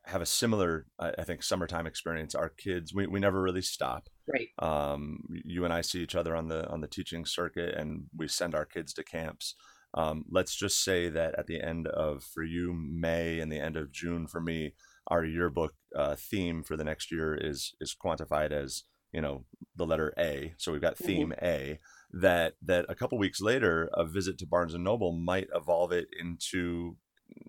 [0.05, 2.33] have a similar, I I think, summertime experience.
[2.35, 4.09] Our kids, we, we never really stop.
[4.27, 4.49] Right.
[4.59, 8.27] Um, you and I see each other on the on the teaching circuit, and we
[8.27, 9.55] send our kids to camps.
[9.93, 13.75] Um, let's just say that at the end of for you May and the end
[13.77, 14.73] of June for me,
[15.07, 19.45] our yearbook uh, theme for the next year is is quantified as you know
[19.75, 20.53] the letter A.
[20.57, 21.25] So we've got Mhm.
[21.25, 21.79] theme A.
[22.11, 26.07] That that a couple weeks later, a visit to Barnes and Noble might evolve it
[26.19, 26.97] into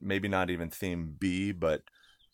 [0.01, 1.83] maybe not even theme B, but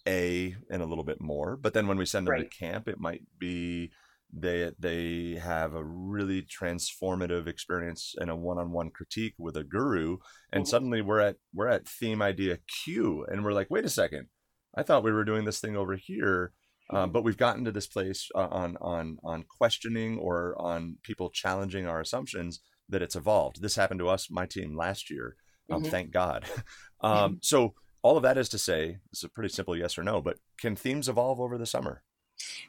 [0.07, 1.57] A and a little bit more.
[1.57, 2.39] But then when we send them Right.
[2.39, 3.91] to camp, it might be
[4.33, 10.19] they they have a really transformative experience and a one-on-one critique with a guru
[10.53, 10.69] and Mhm.
[10.69, 14.29] suddenly we're at we're at theme idea q and we're like wait a second.
[14.77, 16.53] I thought we were doing this thing over here.
[16.91, 21.29] Um, but we've gotten to this place uh, on on on questioning or on people
[21.31, 23.61] challenging our assumptions that it's evolved.
[23.61, 25.37] This happened to us my team last year.
[25.71, 25.91] Um, Mhm.
[25.91, 26.45] thank god.
[27.01, 30.21] Um, so all of that is to say it's a pretty simple yes or no
[30.21, 32.03] but can themes evolve over the summer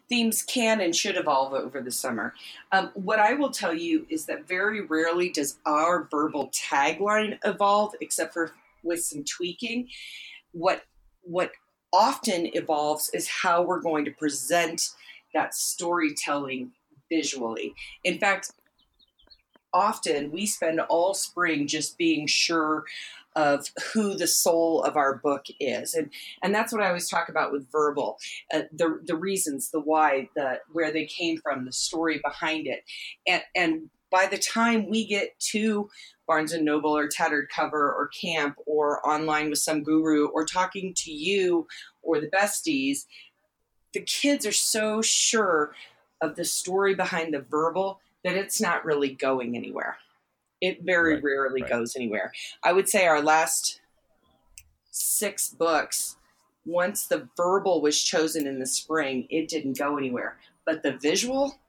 [0.08, 2.34] themes can and should evolve over the summer.
[2.72, 7.94] Um, what I will tell you is that very rarely does our verbal tagline evolve,
[8.02, 8.52] except for
[8.84, 9.88] with some tweaking.
[10.52, 10.84] What
[11.24, 11.52] what
[11.94, 14.90] often evolves is how we're going to present
[15.34, 16.72] that storytelling
[17.10, 17.74] visually.
[18.04, 18.52] In fact,
[19.74, 22.84] often we spend all spring just being sure
[23.40, 26.10] of who the soul of our book is and
[26.44, 28.18] and that's what i always talk about with verbal
[28.54, 32.84] uh, the the reasons the why the where they came from the story behind it
[33.26, 35.90] and and by the time we get to
[36.28, 40.94] barnes and noble or tattered cover or camp or online with some guru or talking
[40.94, 41.66] to you
[42.02, 43.06] or the besties
[43.94, 45.74] the kids are so sure
[46.22, 49.98] of the story behind the verbal that it's not really going anywhere.
[50.62, 51.72] It very right, rarely right.
[51.72, 52.32] goes anywhere.
[52.64, 53.82] I would say our last
[54.92, 56.18] six books,
[56.66, 60.38] once the verbal was chosen in the spring, it didn't go anywhere.
[60.66, 61.60] But the visual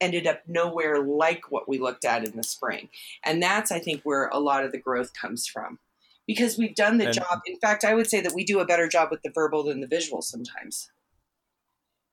[0.00, 2.88] ended up nowhere like what we looked at in the spring.
[3.24, 5.78] And that's, I think, where a lot of the growth comes from.
[6.26, 7.40] Because we've done the and, job.
[7.46, 9.80] In fact, I would say that we do a better job with the verbal than
[9.80, 10.90] the visual sometimes.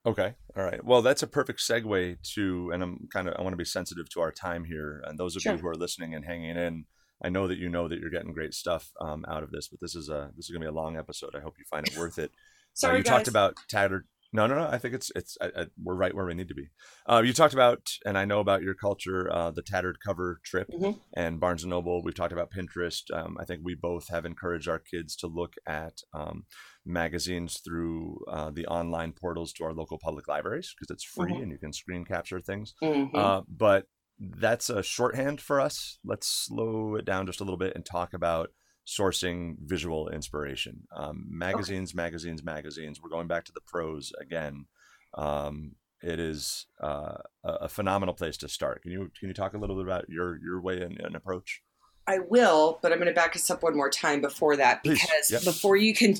[0.09, 0.33] Okay.
[0.57, 0.83] All right.
[0.83, 4.09] Well, that's a perfect segue to, and I'm kind of, I want to be sensitive
[4.09, 5.03] to our time here.
[5.05, 5.53] And those of sure.
[5.53, 6.85] you who are listening and hanging in,
[7.23, 9.79] I know that you know that you're getting great stuff um, out of this, but
[9.81, 11.35] this is a, this is going to be a long episode.
[11.35, 12.31] I hope you find it worth it.
[12.73, 13.11] Sorry, uh, you guys.
[13.11, 14.07] talked about tattered.
[14.31, 14.67] No, no, no.
[14.67, 16.69] I think it's, it's, I, I, we're right where we need to be.
[17.07, 20.69] Uh, you talked about, and I know about your culture, uh, the tattered cover trip
[20.69, 20.99] mm-hmm.
[21.15, 22.03] and Barnes and Noble.
[22.03, 23.03] We've talked about Pinterest.
[23.11, 26.45] Um, I think we both have encouraged our kids to look at um,
[26.85, 31.43] magazines through uh, the online portals to our local public libraries because it's free mm-hmm.
[31.43, 32.75] and you can screen capture things.
[32.83, 33.15] Mm-hmm.
[33.15, 33.85] Uh, but
[34.19, 35.97] that's a shorthand for us.
[36.03, 38.49] Let's slow it down just a little bit and talk about
[38.89, 40.87] sourcing visual inspiration.
[40.95, 41.97] Um, magazines, okay.
[41.97, 42.99] magazines, magazines.
[43.01, 44.65] We're going back to the pros again.
[45.13, 48.81] Um, it is uh, a phenomenal place to start.
[48.81, 51.61] Can you can you talk a little bit about your your way and, and approach?
[52.07, 55.29] I will, but I'm going to back us up one more time before that because
[55.29, 55.43] yep.
[55.43, 56.15] before you can,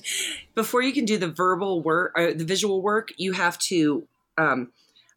[0.53, 4.07] before you can do the verbal work, uh, the visual work, you have to,
[4.37, 4.71] um,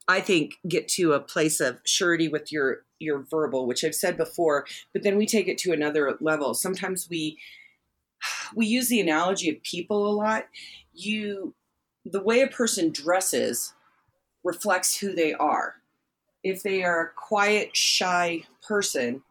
[0.08, 4.16] I think, get to a place of surety with your your verbal, which I've said
[4.16, 4.66] before.
[4.92, 6.54] But then we take it to another level.
[6.54, 7.38] Sometimes we
[8.54, 10.46] we use the analogy of people a lot.
[10.94, 11.54] You,
[12.04, 13.74] the way a person dresses
[14.44, 15.76] reflects who they are.
[16.42, 19.22] If they are a quiet, shy person,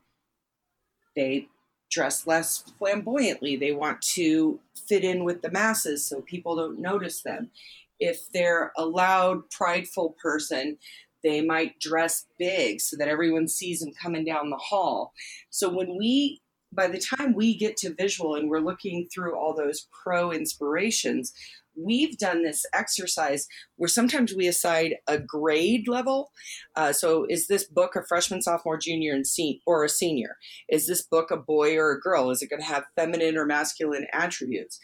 [1.15, 1.49] they
[1.89, 3.57] dress less flamboyantly.
[3.57, 7.51] They want to fit in with the masses so people don't notice them.
[7.99, 10.77] If they're a loud, prideful person,
[11.23, 15.13] they might dress big so that everyone sees them coming down the hall.
[15.49, 16.41] So when we
[16.73, 21.33] by the time we get to visual and we're looking through all those pro inspirations,
[21.75, 26.31] we've done this exercise where sometimes we assign a grade level.
[26.75, 30.37] Uh, so, is this book a freshman, sophomore, junior, and sen- or a senior?
[30.69, 32.29] Is this book a boy or a girl?
[32.29, 34.79] Is it going to have feminine or masculine attributes?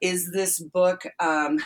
[0.00, 1.58] Is this book um,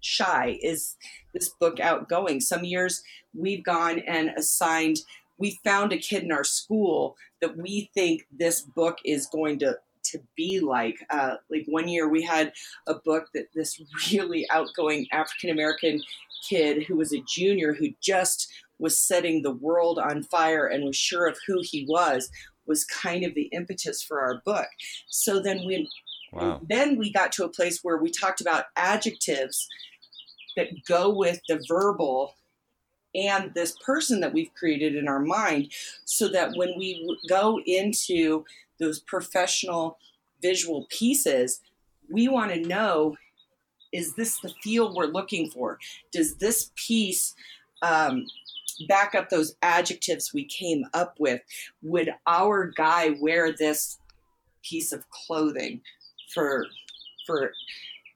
[0.00, 0.58] shy?
[0.62, 0.96] Is
[1.32, 2.40] this book outgoing?
[2.40, 3.02] Some years
[3.36, 4.98] we've gone and assigned.
[5.38, 9.78] We found a kid in our school that we think this book is going to
[10.04, 10.96] to be like.
[11.10, 12.52] Uh, like one year we had
[12.86, 13.80] a book that this
[14.12, 16.02] really outgoing African American
[16.48, 20.96] kid who was a junior who just was setting the world on fire and was
[20.96, 22.30] sure of who he was
[22.66, 24.68] was kind of the impetus for our book.
[25.08, 25.88] So then we
[26.32, 26.60] wow.
[26.68, 29.68] then we got to a place where we talked about adjectives
[30.56, 32.34] that go with the verbal
[33.14, 35.72] and this person that we've created in our mind
[36.04, 38.44] so that when we go into
[38.80, 39.98] those professional
[40.42, 41.60] visual pieces,
[42.10, 43.16] we want to know
[43.92, 45.78] is this the feel we're looking for?
[46.12, 47.32] Does this piece
[47.80, 48.26] um,
[48.88, 51.40] back up those adjectives we came up with?
[51.82, 53.98] Would our guy wear this
[54.64, 55.80] piece of clothing
[56.34, 56.66] for
[57.24, 57.52] for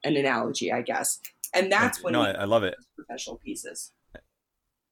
[0.03, 1.21] an analogy, I guess?
[1.53, 2.75] And that's when no, I, I love it.
[2.95, 3.93] Professional pieces.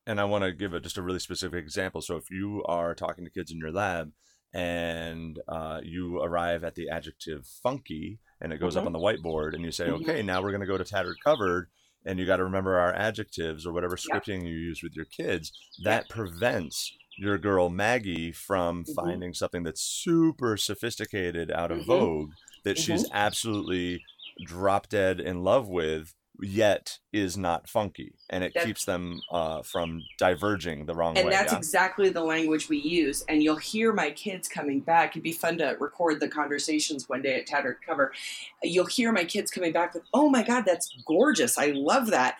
[0.08, 2.02] And I want to give a, just a really specific example.
[2.02, 4.12] So if you are talking to kids in your lab
[4.54, 8.80] and uh, you arrive at the adjective funky and it goes mm-hmm.
[8.80, 10.10] up on the whiteboard and you say mm-hmm.
[10.10, 11.70] okay now we're going to go to tattered cover
[12.06, 15.52] and you got to remember our adjectives or whatever scripting you use with your kids
[15.84, 18.94] that prevents your girl maggie from mm-hmm.
[18.94, 21.92] finding something that's super sophisticated out of mm-hmm.
[21.92, 22.30] vogue
[22.64, 23.18] that she's mm-hmm.
[23.18, 24.02] absolutely
[24.46, 29.62] drop dead in love with yet is not funky and it that's, keeps them uh,
[29.62, 31.34] from diverging the wrong and way.
[31.34, 31.58] And that's yeah?
[31.58, 33.24] exactly the language we use.
[33.28, 35.12] And you'll hear my kids coming back.
[35.12, 38.14] It'd be fun to record the conversations one day at Tattered Cover.
[38.64, 41.58] You'll hear my kids coming back with, oh my God, that's gorgeous.
[41.58, 42.38] I love that.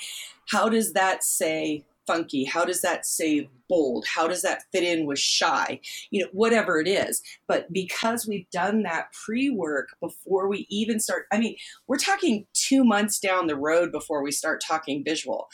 [0.50, 2.46] How does that say funky?
[2.46, 4.06] How does that say bold?
[4.08, 5.82] How does that fit in with shy?
[6.10, 7.22] You know, whatever it is.
[7.48, 12.48] But because we've done that pre work before we even start, I mean, we're talking
[12.68, 15.48] two months down the road before we start talking visual.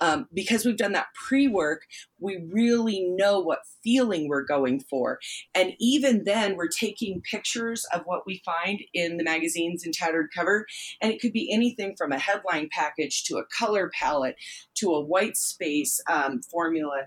[0.00, 1.82] Um, because we've done that pre work,
[2.18, 5.18] we really know what feeling we're going for.
[5.54, 10.30] And even then, we're taking pictures of what we find in the magazines and tattered
[10.34, 10.66] cover.
[11.00, 14.36] And it could be anything from a headline package to a color palette
[14.76, 17.06] to a white space um, formula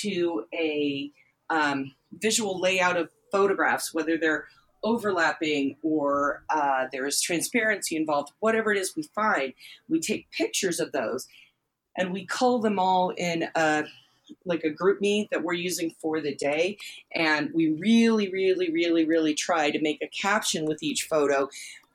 [0.00, 1.10] to a
[1.50, 4.46] um, visual layout of photographs, whether they're
[4.84, 9.54] overlapping or uh, there's transparency involved, whatever it is we find,
[9.88, 11.26] we take pictures of those
[11.96, 13.84] and we cull them all in a
[14.46, 16.78] like a GroupMe that we're using for the day.
[17.14, 21.48] And we really really really really try to make a caption with each photo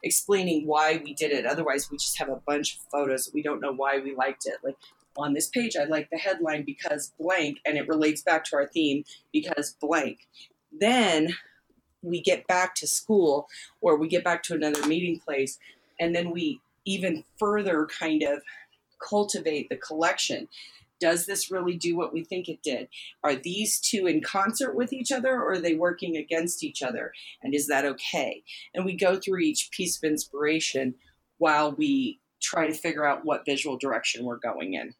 [0.03, 1.45] explaining why we did it.
[1.45, 3.29] Otherwise we just have a bunch of photos.
[3.33, 4.57] We don't know why we liked it.
[4.63, 4.75] Like
[5.17, 8.67] on this page, I like the headline because blank, and it relates back to our
[8.67, 10.27] theme because blank.
[10.71, 11.35] Then
[12.01, 13.47] we get back to school
[13.81, 15.57] or we get back to another meeting place,
[15.99, 18.41] and then we even further kind of
[19.05, 20.47] cultivate the collection.
[20.99, 22.89] Does this really do what we think it did?
[23.23, 27.13] Are these two in concert with each other or are they working against each other?
[27.41, 28.43] And is that okay?
[28.73, 30.95] And we go through each piece of inspiration
[31.37, 34.93] while we try to figure out what visual direction we're going in.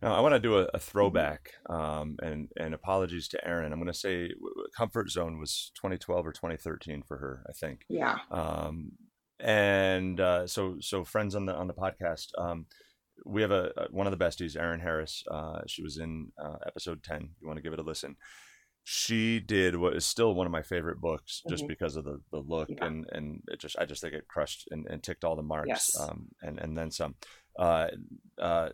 [0.00, 3.72] Now, I want to do a, a throwback, um, and and apologies to Erin.
[3.72, 4.30] I'm going to say
[4.76, 7.84] Comfort Zone was 2012 or 2013 for her, I think.
[7.88, 8.18] Yeah.
[8.30, 8.92] Um,
[9.40, 12.66] and uh, so so friends on the on the podcast, um,
[13.24, 15.24] we have a, one of the besties, Erin Harris.
[15.30, 17.30] Uh, she was in uh, episode 10.
[17.40, 18.16] You want to give it a listen.
[18.84, 21.68] She did what is still one of my favorite books, just mm-hmm.
[21.68, 22.86] because of the, the look yeah.
[22.86, 25.68] and and it just I just think it crushed and, and ticked all the marks,
[25.68, 25.90] yes.
[26.00, 27.16] um, and and then some.
[27.58, 27.88] Uh,
[28.40, 28.68] uh,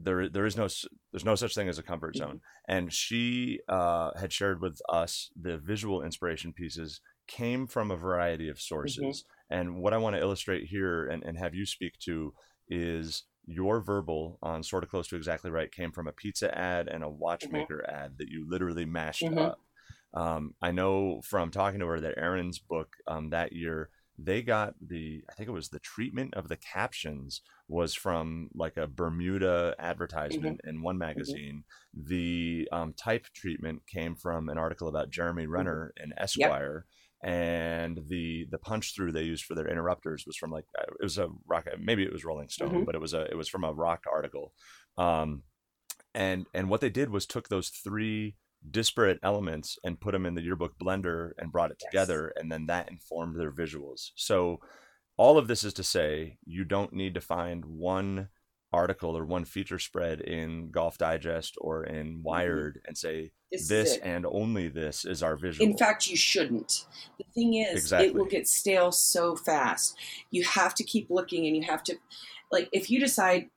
[0.00, 0.68] there there is no
[1.12, 2.30] there's no such thing as a comfort mm-hmm.
[2.30, 7.96] zone and she uh, had shared with us the visual inspiration pieces came from a
[7.96, 8.74] variety of mm-hmm.
[8.74, 9.58] sources mm-hmm.
[9.58, 12.32] and what i want to illustrate here and, and have you speak to
[12.68, 16.86] is your verbal on sort of close to exactly right came from a pizza ad
[16.88, 18.04] and a watchmaker mm-hmm.
[18.04, 19.38] ad that you literally mashed mm-hmm.
[19.38, 19.60] up
[20.14, 24.74] um, i know from talking to her that erin's book um, that year they got
[24.84, 29.74] the i think it was the treatment of the captions was from like a bermuda
[29.78, 30.68] advertisement mm-hmm.
[30.68, 31.06] in one mm-hmm.
[31.06, 31.64] magazine
[31.96, 32.08] mm-hmm.
[32.08, 35.52] the um, type treatment came from an article about jeremy mm-hmm.
[35.52, 36.12] renner mm-hmm.
[36.12, 36.86] in esquire
[37.22, 37.32] yep.
[37.32, 41.04] and the the punch through they used for their interrupters was from like uh, it
[41.04, 42.84] was a rock maybe it was rolling stone mm-hmm.
[42.84, 44.52] but it was a it was from a rock article
[44.96, 45.42] um,
[46.14, 48.34] and and what they did was took those three
[48.70, 51.90] disparate elements and put them in the yearbook blender and brought it yes.
[51.90, 54.58] together and then that informed their visuals so
[55.16, 58.28] all of this is to say you don't need to find one
[58.72, 62.22] article or one feature spread in golf digest or in mm-hmm.
[62.22, 62.88] wired mm-hmm.
[62.88, 66.86] and say this, this and only this is our visual in fact you shouldn't
[67.18, 68.08] the thing is exactly.
[68.08, 69.96] it will get stale so fast
[70.30, 71.96] you have to keep looking and you have to
[72.52, 73.48] like if you decide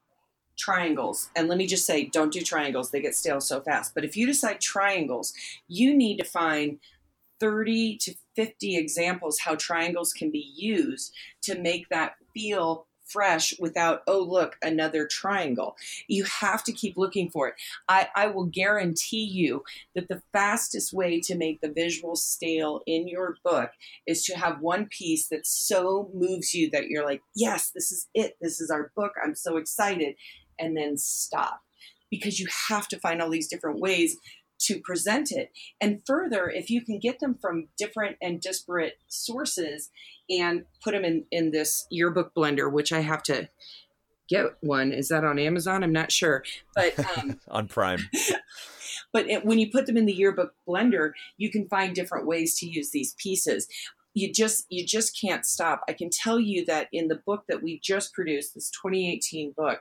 [0.61, 3.95] triangles, and let me just say, don't do triangles, they get stale so fast.
[3.95, 5.33] But if you decide triangles,
[5.67, 6.77] you need to find
[7.39, 14.03] 30 to 50 examples how triangles can be used to make that feel fresh without
[14.07, 15.75] oh look another triangle.
[16.07, 17.55] You have to keep looking for it.
[17.89, 19.63] I, I will guarantee you
[19.95, 23.71] that the fastest way to make the visual stale in your book
[24.07, 28.07] is to have one piece that so moves you that you're like yes this is
[28.13, 28.37] it.
[28.39, 29.13] This is our book.
[29.21, 30.15] I'm so excited
[30.59, 31.61] and then stop
[32.09, 34.17] because you have to find all these different ways
[34.59, 35.51] to present it.
[35.79, 39.89] And further, if you can get them from different and disparate sources
[40.29, 43.49] and put them in, in this yearbook blender, which I have to
[44.29, 44.91] get one.
[44.91, 45.83] Is that on Amazon?
[45.83, 46.43] I'm not sure.
[46.73, 48.09] But um, on Prime.
[49.13, 52.57] but it, when you put them in the yearbook blender, you can find different ways
[52.59, 53.67] to use these pieces
[54.13, 55.81] you just you just can't stop.
[55.87, 59.79] I can tell you that in the book that we just produced, this 2018 book,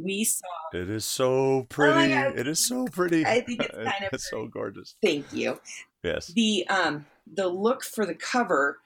[0.00, 2.14] we saw it is so pretty.
[2.14, 3.26] Oh it is so pretty.
[3.26, 4.96] I think it's kind of it's so gorgeous.
[5.02, 5.60] Thank you.
[6.02, 6.28] Yes.
[6.28, 8.78] The um the look for the cover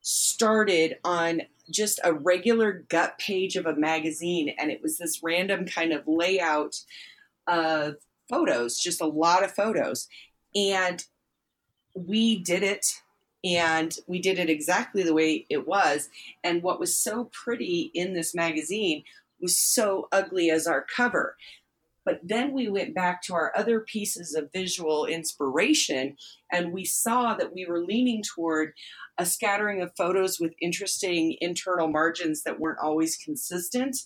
[0.00, 5.64] started on just a regular gut page of a magazine and it was this random
[5.64, 6.76] kind of layout
[7.46, 7.96] of
[8.28, 10.08] photos, just a lot of photos.
[10.54, 11.04] And
[11.94, 13.02] we did it
[13.44, 16.08] and we did it exactly the way it was.
[16.42, 19.04] And what was so pretty in this magazine
[19.40, 21.36] was so ugly as our cover.
[22.04, 26.16] But then we went back to our other pieces of visual inspiration
[26.52, 28.74] and we saw that we were leaning toward
[29.16, 33.96] a scattering of photos with interesting internal margins that weren't always consistent.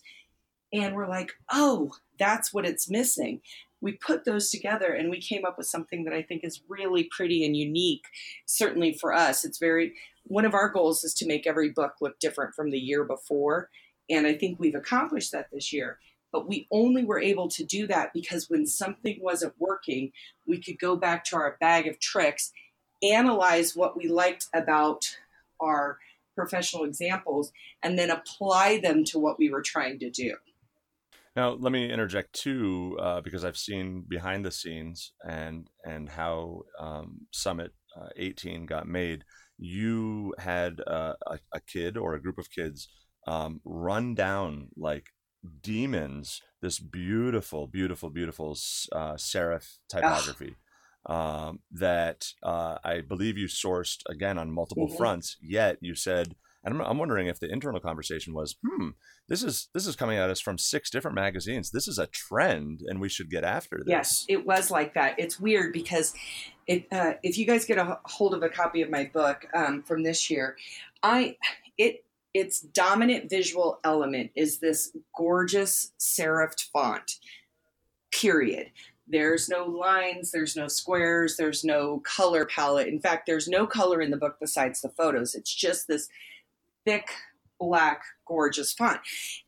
[0.72, 3.40] And we're like, oh, that's what it's missing.
[3.80, 7.04] We put those together and we came up with something that I think is really
[7.04, 8.04] pretty and unique.
[8.46, 12.18] Certainly for us, it's very, one of our goals is to make every book look
[12.18, 13.70] different from the year before.
[14.10, 15.98] And I think we've accomplished that this year.
[16.32, 20.12] But we only were able to do that because when something wasn't working,
[20.46, 22.52] we could go back to our bag of tricks,
[23.02, 25.16] analyze what we liked about
[25.60, 25.98] our
[26.36, 27.50] professional examples,
[27.82, 30.34] and then apply them to what we were trying to do.
[31.38, 36.62] Now, let me interject too, uh, because I've seen behind the scenes and and how
[36.80, 39.22] um, Summit uh, 18 got made.
[39.56, 42.88] You had uh, a, a, kid or a group of kids
[43.28, 45.06] um, run down like
[45.62, 48.58] demons this beautiful, beautiful, beautiful
[48.90, 50.56] uh, serif typography
[51.06, 54.96] um, that uh, I believe you sourced again on multiple mm-hmm.
[54.96, 55.36] fronts.
[55.40, 56.34] Yet you said,
[56.64, 58.90] and I'm, I'm, wondering if the internal conversation was, hmm,
[59.28, 61.70] this is this is coming at us from six different magazines.
[61.70, 63.88] This is a trend, and we should get after this.
[63.88, 65.14] Yes, it was like that.
[65.18, 66.14] It's weird because
[66.66, 69.82] it, uh, if you guys get a hold of a copy of my book um,
[69.82, 70.56] from this year,
[71.02, 71.36] I
[71.76, 72.04] it
[72.34, 77.18] its dominant visual element is this gorgeous serifed font,
[78.12, 78.70] period.
[79.06, 82.88] There's no lines, there's no squares, there's no color palette.
[82.88, 85.34] In fact, there's no color in the book besides the photos.
[85.34, 86.08] It's just this
[86.86, 87.08] thick,
[87.58, 89.00] black, gorgeous font.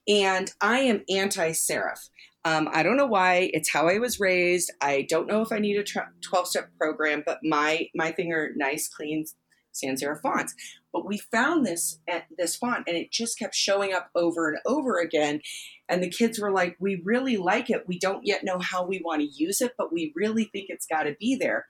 [0.09, 2.09] And I am anti serif.
[2.45, 3.51] Um, I don't know why.
[3.53, 4.73] It's how I was raised.
[4.81, 5.85] I don't know if I need a
[6.23, 9.27] 12 step program, but my, my thing are nice, clean
[9.73, 10.55] sans serif fonts.
[10.93, 14.59] But we found this at this font and it just kept showing up over and
[14.67, 15.41] over again.
[15.89, 17.85] And the kids were like, We really like it.
[17.87, 20.87] We don't yet know how we want to use it, but we really think it's
[20.87, 21.67] got to be there.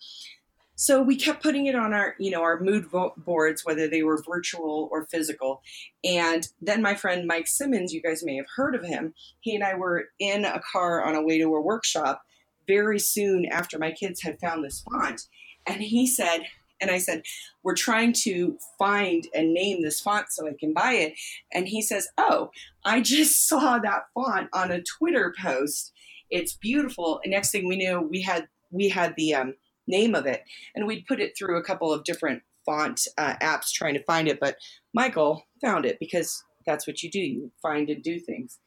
[0.80, 2.86] So we kept putting it on our, you know, our mood
[3.18, 5.60] boards, whether they were virtual or physical.
[6.02, 9.12] And then my friend Mike Simmons, you guys may have heard of him.
[9.40, 12.22] He and I were in a car on a way to a workshop
[12.66, 15.20] very soon after my kids had found this font.
[15.66, 16.46] And he said,
[16.80, 17.24] and I said,
[17.62, 21.12] We're trying to find and name this font so I can buy it.
[21.52, 22.52] And he says, Oh,
[22.86, 25.92] I just saw that font on a Twitter post.
[26.30, 27.20] It's beautiful.
[27.22, 29.54] And next thing we knew, we had we had the um,
[29.90, 33.72] name of it, and we'd put it through a couple of different font uh, apps
[33.72, 34.40] trying to find it.
[34.40, 34.56] But
[34.94, 37.20] Michael found it because that's what you do.
[37.20, 38.58] You find and do things.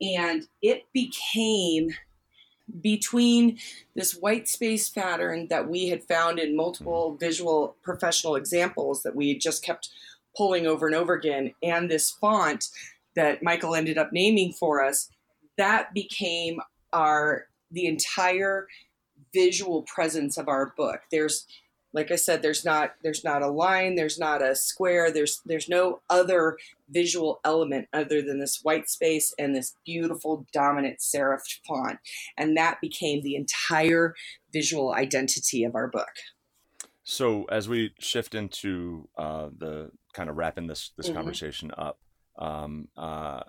[0.00, 1.90] And it became
[2.80, 3.58] between
[3.94, 9.36] this white space pattern that we had found in multiple visual professional examples that we
[9.36, 9.90] just kept
[10.36, 12.68] pulling over and over again, and this font
[13.16, 15.10] that Michael ended up naming for us,
[15.58, 16.60] that became
[16.92, 18.66] our the entire
[19.34, 21.00] visual presence of our book.
[21.10, 21.46] There's
[21.92, 25.68] like I said, there's not there's not a line, there's not a square, there's there's
[25.68, 26.56] no other
[26.88, 31.98] visual element other than this white space and this beautiful dominant serif font,
[32.36, 34.14] and that became the entire
[34.52, 36.10] visual identity of our book.
[37.02, 41.16] So as we shift into uh, the kind of wrapping this this mm-hmm.
[41.16, 41.98] conversation up,
[42.38, 43.40] um, uh,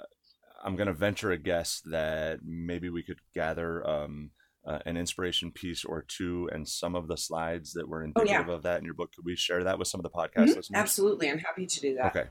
[0.63, 3.87] I'm going to venture a guess that maybe we could gather.
[3.87, 4.31] Um,
[4.65, 8.49] uh, an inspiration piece or two and some of the slides that were indicative oh,
[8.49, 8.55] yeah.
[8.55, 9.11] of that in your book.
[9.15, 10.57] Could we share that with some of the podcast mm-hmm.
[10.57, 10.71] listeners?
[10.75, 11.29] Absolutely.
[11.29, 12.15] I'm happy to do that.
[12.15, 12.29] Okay.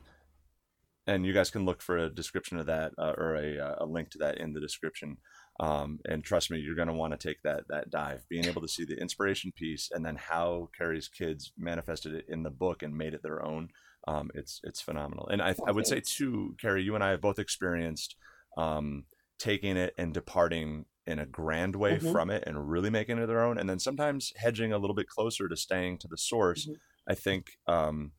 [1.07, 3.87] And you guys can look for a description of that uh, or a, uh, a,
[3.87, 5.16] link to that in the description.
[5.59, 8.62] Um, and trust me, you're going to want to take that that dive, being able
[8.62, 12.83] to see the inspiration piece and then how Carrie's kids manifested it in the book
[12.83, 13.70] and made it their own.
[14.07, 15.26] Um, it's it's phenomenal.
[15.28, 18.14] And I, I would say too, Carrie, you and I have both experienced
[18.57, 19.05] um,
[19.39, 22.12] taking it and departing in a grand way mm-hmm.
[22.12, 25.08] from it and really making it their own and then sometimes hedging a little bit
[25.08, 26.74] closer to staying to the source mm-hmm.
[27.08, 28.12] i think um,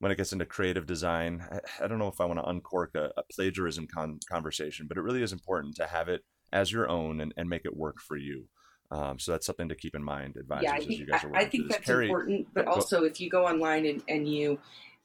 [0.00, 2.94] when it gets into creative design i, I don't know if i want to uncork
[2.94, 6.22] a, a plagiarism con- conversation but it really is important to have it
[6.52, 8.46] as your own and, and make it work for you
[8.90, 11.24] um, so that's something to keep in mind advisors yeah, I think, as you guys
[11.24, 14.58] are I think that's Carrie, important but also if you go online and, and you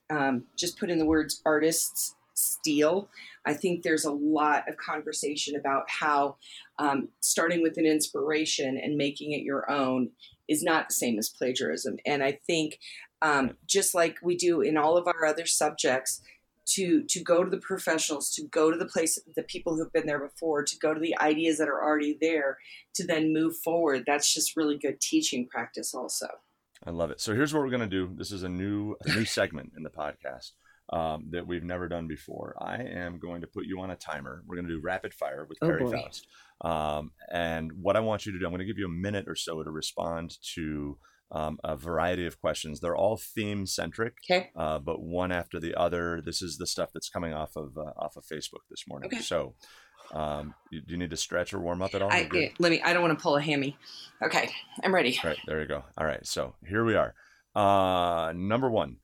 [0.10, 3.10] um, just put in the words artists steal
[3.46, 6.38] I think there's a lot of conversation about how
[6.80, 10.12] um, starting with an inspiration and making it your own
[10.48, 11.98] is not the same as plagiarism.
[12.06, 12.80] And I think
[13.22, 16.22] um, just like we do in all of our other subjects,
[16.66, 20.06] to to go to the professionals, to go to the place, the people who've been
[20.06, 22.58] there before, to go to the ideas that are already there,
[22.94, 24.06] to then move forward.
[24.08, 26.28] That's just really good teaching practice, also.
[26.86, 27.20] I love it.
[27.20, 28.10] So here's what we're going to do.
[28.16, 30.52] This is a new a new segment in the podcast
[30.90, 32.56] um, that we've never done before.
[32.60, 34.44] I am going to put you on a timer.
[34.46, 36.28] We're going to do rapid fire with oh, Carrie Faust.
[36.62, 39.26] Um, and what I want you to do, I'm going to give you a minute
[39.28, 40.98] or so to respond to
[41.32, 42.80] um, a variety of questions.
[42.80, 44.52] They're all theme centric, okay.
[44.56, 46.22] uh, but one after the other.
[46.24, 49.10] This is the stuff that's coming off of uh, off of Facebook this morning.
[49.12, 49.22] Okay.
[49.22, 49.56] So,
[50.14, 52.12] Um, you, do you need to stretch or warm up at all?
[52.12, 52.30] I,
[52.60, 52.82] let me.
[52.82, 53.78] I don't want to pull a hammy.
[54.22, 54.50] Okay,
[54.84, 55.18] I'm ready.
[55.24, 55.84] All right, there you go.
[55.98, 57.16] All right, so here we are.
[57.56, 58.98] Uh, number one,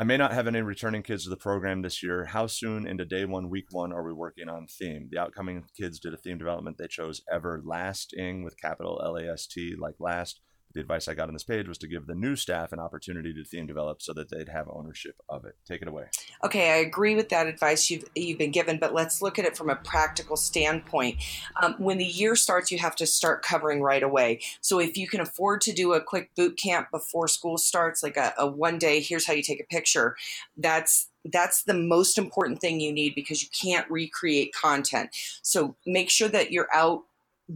[0.00, 2.24] I may not have any returning kids to the program this year.
[2.24, 5.10] How soon into day one, week one, are we working on theme?
[5.12, 6.78] The outcoming kids did a theme development.
[6.78, 10.40] They chose everlasting with capital L A S T, like last
[10.72, 13.34] the advice I got on this page was to give the new staff an opportunity
[13.34, 15.56] to theme develop so that they'd have ownership of it.
[15.66, 16.04] Take it away.
[16.44, 19.56] Okay, I agree with that advice you've you've been given, but let's look at it
[19.56, 21.16] from a practical standpoint.
[21.60, 24.40] Um, when the year starts, you have to start covering right away.
[24.60, 28.16] So if you can afford to do a quick boot camp before school starts, like
[28.16, 30.16] a, a one day, here's how you take a picture.
[30.56, 35.10] That's that's the most important thing you need because you can't recreate content.
[35.42, 37.02] So make sure that you're out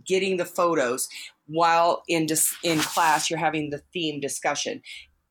[0.05, 1.09] getting the photos
[1.47, 4.83] while in dis- in class you're having the theme discussion.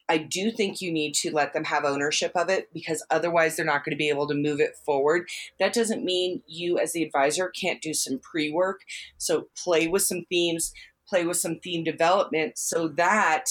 [0.09, 3.65] I do think you need to let them have ownership of it because otherwise they're
[3.65, 5.29] not going to be able to move it forward.
[5.59, 8.81] That doesn't mean you, as the advisor, can't do some pre work.
[9.17, 10.73] So, play with some themes,
[11.07, 13.45] play with some theme development so that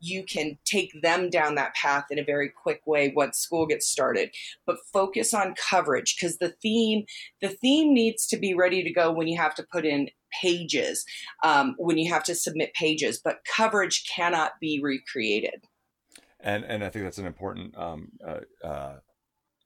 [0.00, 3.86] you can take them down that path in a very quick way once school gets
[3.86, 4.30] started
[4.66, 7.04] but focus on coverage because the theme
[7.40, 10.08] the theme needs to be ready to go when you have to put in
[10.40, 11.04] pages
[11.44, 15.64] um, when you have to submit pages, but coverage cannot be recreated.
[16.40, 17.76] And and I think that's an important.
[17.76, 18.96] Um, uh, uh,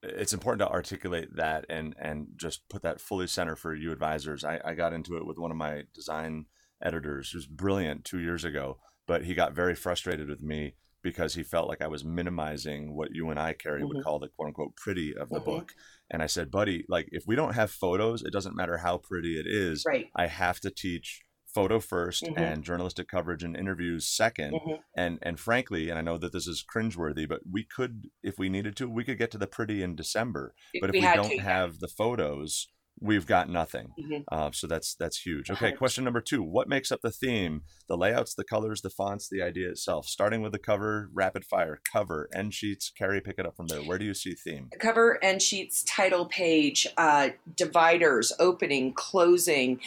[0.03, 4.45] it's important to articulate that and and just put that fully center for you advisors.
[4.45, 6.47] I, I got into it with one of my design
[6.82, 11.43] editors who's brilliant two years ago, but he got very frustrated with me because he
[11.43, 13.97] felt like I was minimizing what you and I, Carrie, mm-hmm.
[13.97, 15.45] would call the quote unquote pretty of the mm-hmm.
[15.45, 15.73] book.
[16.11, 19.39] And I said, buddy, like if we don't have photos, it doesn't matter how pretty
[19.39, 19.85] it is.
[19.87, 20.07] Right.
[20.16, 22.39] I have to teach photo 1st mm-hmm.
[22.39, 24.74] and journalistic coverage and interviews 2nd mm-hmm.
[24.97, 28.49] And and frankly, and I know that this is cringeworthy, but we could, if we
[28.49, 30.55] needed to, we could get to the pretty in December.
[30.81, 32.69] But if we, we don't to, have the photos,
[33.01, 33.93] we've got nothing.
[33.99, 34.23] Mm-hmm.
[34.31, 35.51] Uh, so that's that's huge.
[35.51, 37.63] Okay, question number two: What makes up the theme?
[37.89, 40.07] The layouts, the colors, the fonts, the idea itself.
[40.07, 42.93] Starting with the cover, rapid fire cover, end sheets.
[42.97, 43.81] Carrie, pick it up from there.
[43.81, 44.71] Where do you see theme?
[44.79, 49.81] Cover, end sheets, title page, uh, dividers, opening, closing,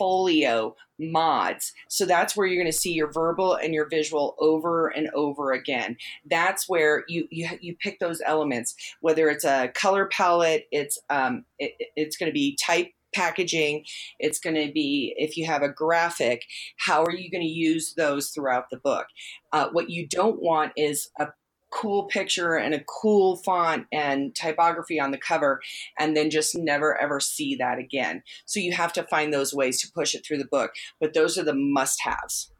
[0.00, 1.72] folio mods.
[1.88, 5.52] So that's where you're going to see your verbal and your visual over and over
[5.52, 5.96] again.
[6.28, 8.74] That's where you you, you pick those elements.
[9.00, 13.84] Whether it's a color palette, it's um, it, it's going to be type packaging
[14.20, 16.44] it's going to be if you have a graphic
[16.76, 19.06] how are you going to use those throughout the book
[19.52, 21.26] uh, what you don't want is a
[21.70, 25.60] cool picture and a cool font and typography on the cover
[25.98, 28.22] and then just never ever see that again.
[28.46, 31.38] So you have to find those ways to push it through the book, but those
[31.38, 32.52] are the must haves.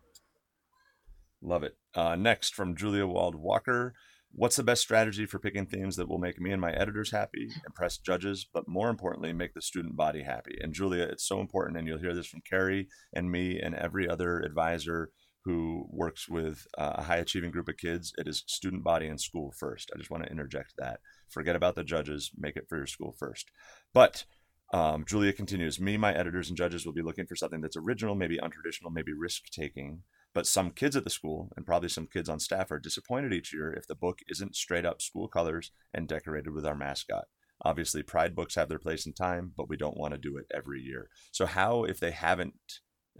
[1.43, 1.77] Love it.
[1.95, 3.95] Uh, next from Julia Wald Walker.
[4.33, 7.49] What's the best strategy for picking themes that will make me and my editors happy,
[7.67, 10.57] impress judges, but more importantly, make the student body happy?
[10.61, 14.09] And Julia, it's so important, and you'll hear this from Carrie and me and every
[14.09, 15.11] other advisor
[15.45, 19.21] who works with uh, a high achieving group of kids, it is student body and
[19.21, 19.91] school first.
[19.95, 21.01] I just want to interject that.
[21.29, 23.51] Forget about the judges, make it for your school first.
[23.95, 24.25] But
[24.73, 28.15] um, Julia continues Me, my editors, and judges will be looking for something that's original,
[28.15, 30.03] maybe untraditional, maybe risk taking.
[30.33, 33.53] But some kids at the school, and probably some kids on staff, are disappointed each
[33.53, 37.25] year if the book isn't straight up school colors and decorated with our mascot.
[37.63, 40.47] Obviously, Pride books have their place in time, but we don't want to do it
[40.55, 41.09] every year.
[41.33, 42.55] So, how, if they haven't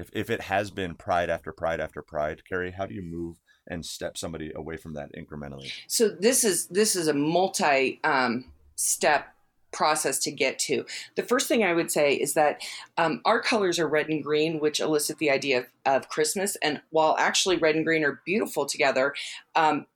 [0.01, 3.37] if, if it has been pride after pride after pride, Carrie, how do you move
[3.69, 5.71] and step somebody away from that incrementally?
[5.87, 8.47] So this is this is a multi um,
[8.77, 9.35] step
[9.73, 10.85] process to get to.
[11.15, 12.61] The first thing I would say is that
[12.99, 16.57] um, our colors are red and green, which elicit the idea of, of, Christmas.
[16.57, 19.15] And while actually red and green are beautiful together,
[19.55, 19.87] um,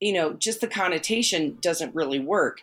[0.00, 2.60] you know, just the connotation doesn't really work.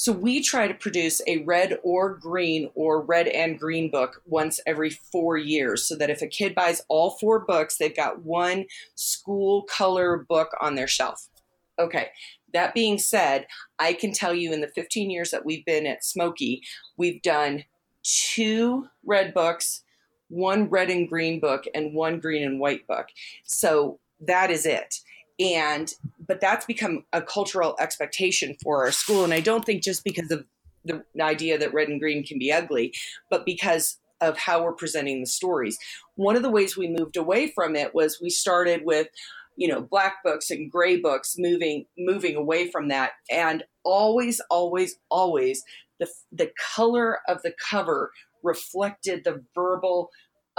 [0.00, 4.58] So we try to produce a red or green or red and green book once
[4.64, 8.64] every four years so that if a kid buys all four books, they've got one
[8.94, 11.28] school color book on their shelf.
[11.78, 12.08] Okay,
[12.54, 13.46] that being said,
[13.78, 16.62] I can tell you in the 15 years that we've been at Smoky,
[16.96, 17.64] we've done
[18.02, 19.82] two red books,
[20.30, 23.08] one red and green book, and one green and white book.
[23.44, 25.00] So that is it
[25.40, 25.94] and
[26.26, 29.24] but that's become a cultural expectation for our school.
[29.24, 30.44] And i don't think just because of
[30.84, 32.94] the idea that red and green can be ugly
[33.30, 35.78] but because of how we're presenting the stories.
[36.14, 39.08] One of the ways we moved away from it was we started with
[39.56, 43.12] you know black books and gray books moving moving away from that.
[43.30, 45.62] And always always always
[45.98, 48.10] the the color of the cover
[48.42, 50.10] reflected the verbal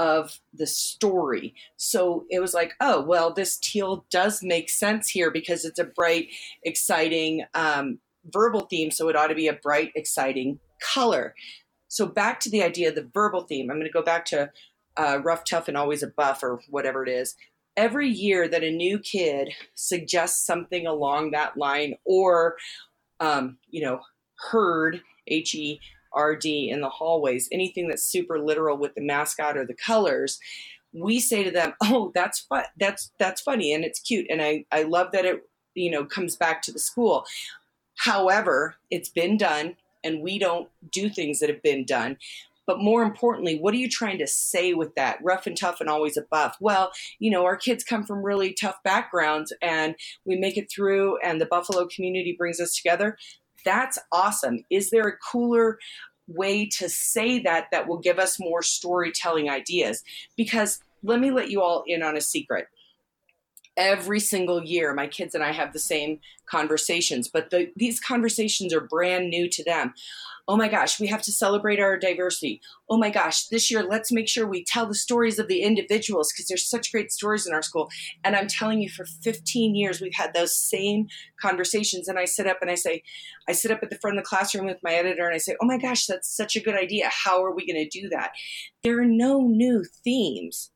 [0.01, 1.53] of the story.
[1.77, 5.91] So it was like, oh, well, this teal does make sense here because it's a
[5.99, 6.29] bright,
[6.63, 8.91] exciting um, verbal theme.
[8.91, 10.59] So it ought to be a bright, exciting
[10.93, 11.35] color.
[11.87, 13.69] So back to the idea of the verbal theme.
[13.69, 14.49] I'm going to go back to
[14.97, 17.35] uh, rough, tough, and always a buff, or whatever it is.
[17.77, 22.55] Every year that a new kid suggests something along that line, or
[23.19, 24.01] um, you know,
[24.51, 25.79] heard H E
[26.13, 30.39] R D in the hallways, anything that's super literal with the mascot or the colors,
[30.93, 32.63] we say to them, "Oh, that's fun.
[32.79, 36.35] That's that's funny and it's cute." And I I love that it you know comes
[36.35, 37.25] back to the school.
[37.97, 42.17] However, it's been done, and we don't do things that have been done.
[42.67, 45.19] But more importantly, what are you trying to say with that?
[45.23, 46.57] Rough and tough and always a buff.
[46.59, 51.17] Well, you know, our kids come from really tough backgrounds and we make it through,
[51.19, 53.17] and the Buffalo community brings us together.
[53.65, 54.63] That's awesome.
[54.69, 55.79] Is there a cooler
[56.27, 60.03] way to say that that will give us more storytelling ideas?
[60.37, 62.67] Because let me let you all in on a secret
[63.81, 68.73] every single year my kids and i have the same conversations but the, these conversations
[68.73, 69.93] are brand new to them.
[70.47, 72.61] Oh my gosh we have to celebrate our diversity.
[72.89, 76.31] Oh my gosh this year let's make sure we tell the stories of the individuals
[76.31, 77.89] because there's such great stories in our school.
[78.23, 81.07] And i'm telling you for 15 years we've had those same
[81.41, 82.07] conversations.
[82.07, 83.01] And i sit up and i say
[83.47, 85.55] i sit up at the front of the classroom with my editor and i say
[85.59, 87.09] oh my gosh that's such a good idea.
[87.09, 88.31] How are we going to do that?
[88.83, 90.69] There are no new themes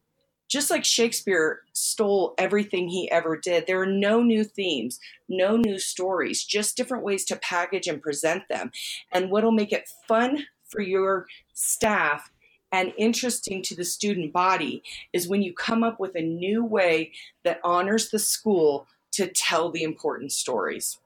[0.48, 5.80] just like Shakespeare stole everything he ever did, there are no new themes, no new
[5.80, 8.72] stories, just different ways to package and present them.
[9.12, 12.32] And what'll make it fun for your staff
[12.72, 17.12] and interesting to the student body is when you come up with a new way
[17.44, 21.00] that honors the school to tell the important stories.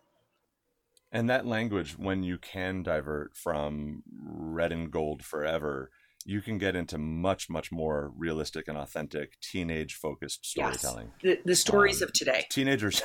[1.11, 5.91] And that language, when you can divert from red and gold forever
[6.29, 11.37] you can get into much much more realistic and authentic teenage focused storytelling yes.
[11.43, 13.01] the, the stories um, of today teenagers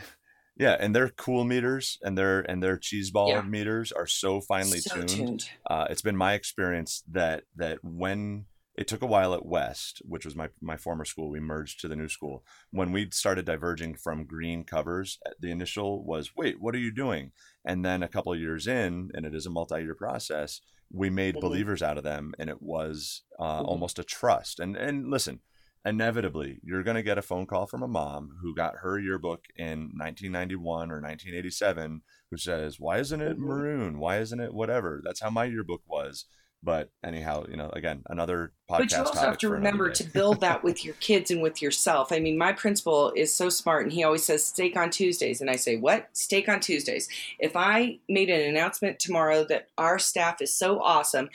[0.56, 3.42] yeah and their cool meters and their and their cheese ball yeah.
[3.42, 5.50] meters are so finely so tuned, tuned.
[5.70, 10.24] Uh, it's been my experience that that when it took a while at west which
[10.24, 13.94] was my my former school we merged to the new school when we started diverging
[13.94, 17.32] from green covers the initial was wait what are you doing
[17.66, 20.62] and then a couple of years in and it is a multi-year process
[20.92, 21.46] we made mm-hmm.
[21.46, 23.66] believers out of them and it was uh, mm-hmm.
[23.66, 25.40] almost a trust and and listen
[25.84, 29.46] inevitably you're going to get a phone call from a mom who got her yearbook
[29.56, 33.46] in 1991 or 1987 who says why isn't it mm-hmm.
[33.46, 36.26] maroon why isn't it whatever that's how my yearbook was
[36.62, 38.78] but anyhow, you know, again, another podcast.
[38.78, 42.12] But you also have to remember to build that with your kids and with yourself.
[42.12, 45.50] I mean, my principal is so smart, and he always says steak on Tuesdays, and
[45.50, 46.08] I say, "What?
[46.12, 47.08] Steak on Tuesdays?"
[47.38, 51.30] If I made an announcement tomorrow that our staff is so awesome,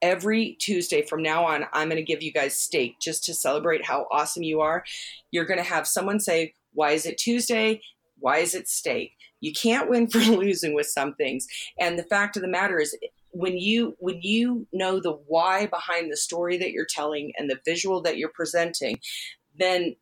[0.00, 3.84] every Tuesday from now on, I'm going to give you guys steak just to celebrate
[3.84, 4.84] how awesome you are.
[5.32, 7.80] You're going to have someone say, "Why is it Tuesday?
[8.20, 11.48] Why is it steak?" You can't win for losing with some things.
[11.80, 12.96] And the fact of the matter is,
[13.32, 17.58] when you when you know the why behind the story that you're telling and the
[17.64, 18.98] visual that you're presenting
[19.58, 19.94] then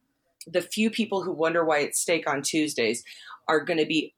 [0.47, 3.03] the few people who wonder why it's steak on tuesdays
[3.49, 4.15] are going to be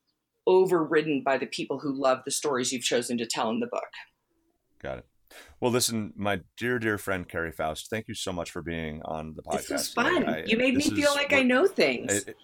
[0.47, 3.91] overridden by the people who love the stories you've chosen to tell in the book
[4.83, 5.07] got it
[5.61, 9.35] well, listen, my dear, dear friend Carrie Faust, thank you so much for being on
[9.35, 9.69] the podcast.
[9.69, 10.29] This was fun.
[10.29, 12.13] I, you made me feel like I know things.
[12.13, 12.37] It,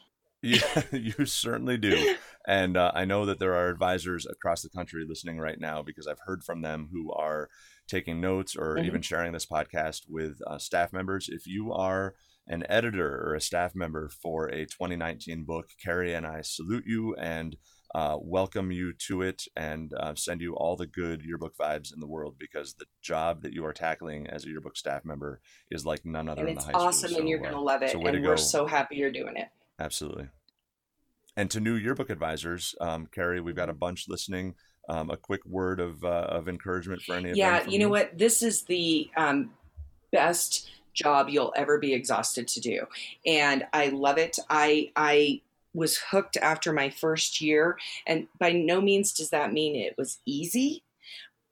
[0.43, 2.17] yeah, you certainly do.
[2.47, 6.07] And uh, I know that there are advisors across the country listening right now because
[6.07, 7.49] I've heard from them who are
[7.89, 8.87] taking notes or mm-hmm.
[8.87, 11.29] even sharing this podcast with uh, staff members.
[11.29, 12.15] If you are
[12.47, 17.15] an editor or a staff member for a 2019 book, Carrie and I salute you
[17.17, 17.57] and
[17.95, 22.01] uh, welcome you to it and uh, send you all the good yearbook vibes in
[22.01, 25.41] the world because the job that you are tackling as a yearbook staff member
[25.71, 27.11] is like none other and in the high awesome school.
[27.11, 27.91] So, and you're going to love it.
[27.91, 29.49] So and we're so happy you're doing it.
[29.79, 30.29] Absolutely.
[31.37, 34.55] And to new yearbook advisors, um, Carrie, we've got a bunch listening.
[34.91, 37.69] Um, a quick word of, uh, of encouragement for any of yeah, them.
[37.69, 38.17] Yeah, you know what?
[38.17, 39.51] This is the um,
[40.13, 42.87] best job you'll ever be exhausted to do,
[43.27, 44.39] and I love it.
[44.49, 45.43] I I
[45.75, 50.21] was hooked after my first year, and by no means does that mean it was
[50.25, 50.83] easy,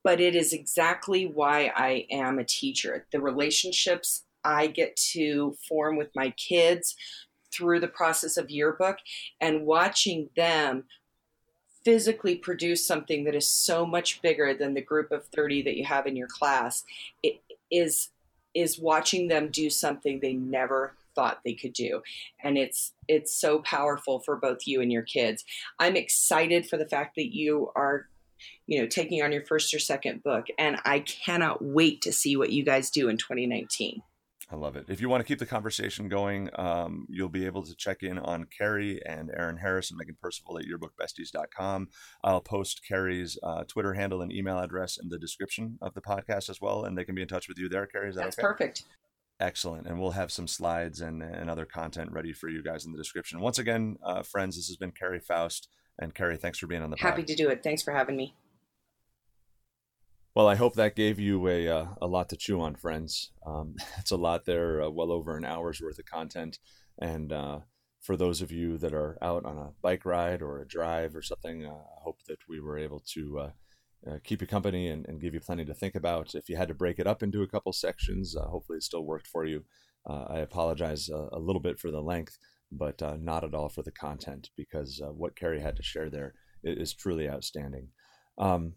[0.02, 3.06] but it is exactly why I am a teacher.
[3.12, 6.96] The relationships I get to form with my kids,
[7.56, 8.98] through the process of yearbook
[9.40, 10.84] and watching them
[11.84, 15.84] physically produce something that is so much bigger than the group of 30 that you
[15.84, 16.84] have in your class
[17.22, 18.10] it is
[18.54, 22.02] is watching them do something they never thought they could do.
[22.44, 25.44] And it's it's so powerful for both you and your kids.
[25.80, 28.06] I'm excited for the fact that you are
[28.66, 32.36] you know taking on your first or second book and i cannot wait to see
[32.36, 34.02] what you guys do in 2019
[34.48, 34.86] I love it.
[34.88, 38.16] If you want to keep the conversation going, um, you'll be able to check in
[38.16, 41.88] on Carrie and Erin Harris and Megan Percival at yearbookbesties.com.
[42.22, 46.48] I'll post Carrie's uh, Twitter handle and email address in the description of the podcast
[46.48, 48.10] as well, and they can be in touch with you there, Carrie.
[48.10, 48.46] Is that That's okay?
[48.46, 48.84] perfect.
[49.40, 49.86] Excellent.
[49.88, 52.98] And we'll have some slides and, and other content ready for you guys in the
[52.98, 53.40] description.
[53.40, 55.68] Once again, uh, friends, this has been Carrie Faust.
[55.98, 57.62] And Carrie, thanks for being on the Happy to do it.
[57.62, 58.34] Thanks for having me.
[60.36, 63.30] Well, I hope that gave you a, uh, a lot to chew on, friends.
[63.46, 66.58] Um, it's a lot there, uh, well over an hour's worth of content.
[67.00, 67.60] And uh,
[68.02, 71.22] for those of you that are out on a bike ride or a drive or
[71.22, 73.50] something, uh, I hope that we were able to uh,
[74.06, 76.34] uh, keep you company and, and, give you plenty to think about.
[76.34, 79.28] If you had to break it up into a couple sections, hopefully it still worked
[79.28, 79.64] for you.
[80.06, 82.36] I apologize a little bit for the length,
[82.70, 86.92] but not at all for the content because what Carrie had to share there is
[86.92, 87.88] truly outstanding.
[88.38, 88.74] Um,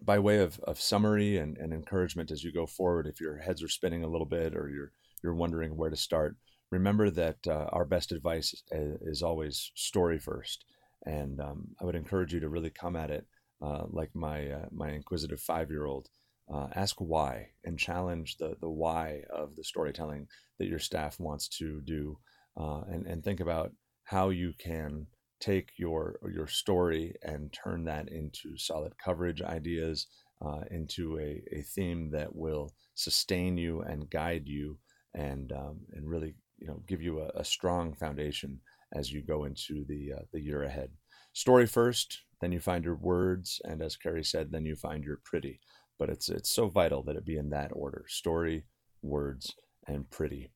[0.00, 3.62] by way of, of summary and, and encouragement as you go forward, if your heads
[3.62, 4.92] are spinning a little bit or you're
[5.22, 6.36] you're wondering where to start,
[6.70, 10.64] remember that uh, our best advice is, always story first.
[11.04, 13.26] And um, I would encourage you to really come at it
[13.60, 16.08] uh, like my uh, my inquisitive five year old.
[16.52, 20.26] Uh, ask why and challenge the the why of the storytelling
[20.58, 22.18] that your staff wants to do,
[22.56, 23.72] uh, and and think about
[24.04, 25.06] how you can
[25.40, 30.06] take your your story and turn that into solid coverage ideas,
[30.44, 34.78] uh, into a, a theme that will sustain you and guide you,
[35.14, 38.60] and um, and really you know give you a, a, strong foundation
[38.94, 40.90] as you go into the uh, the year ahead.
[41.32, 45.20] Story first, then you find your words, and as Carrie said, then you find your
[45.24, 45.60] pretty.
[45.98, 48.64] But it's it's so vital that it be in that order: story,
[49.02, 49.54] words,
[49.86, 50.50] and pretty.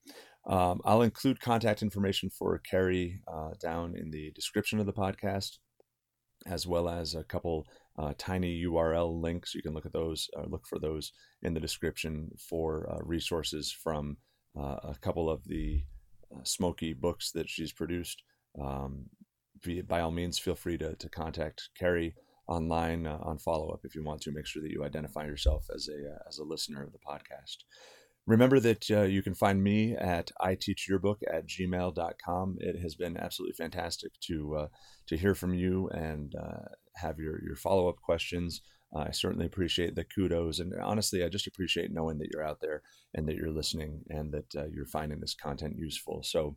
[0.47, 5.59] Um, I'll include contact information for Carrie uh, down in the description of the podcast,
[6.47, 7.66] as well as a couple
[7.98, 9.55] uh, tiny URL links.
[9.55, 11.12] You can look at those, or look for those
[11.43, 14.16] in the description for uh, resources from
[14.59, 15.85] uh, a couple of the
[16.35, 18.23] uh, smoky books that she's produced.
[18.60, 19.06] Um,
[19.86, 22.14] by all means, feel free to, to contact Carrie
[22.48, 24.32] online uh, on follow up if you want to.
[24.32, 27.59] Make sure that you identify yourself as a as a listener of the podcast.
[28.26, 32.56] Remember that uh, you can find me at iteachyearbook at gmail.com.
[32.60, 34.68] It has been absolutely fantastic to uh,
[35.08, 38.62] to hear from you and uh, have your, your follow up questions.
[38.94, 40.60] I certainly appreciate the kudos.
[40.60, 42.82] And honestly, I just appreciate knowing that you're out there
[43.14, 46.22] and that you're listening and that uh, you're finding this content useful.
[46.22, 46.56] So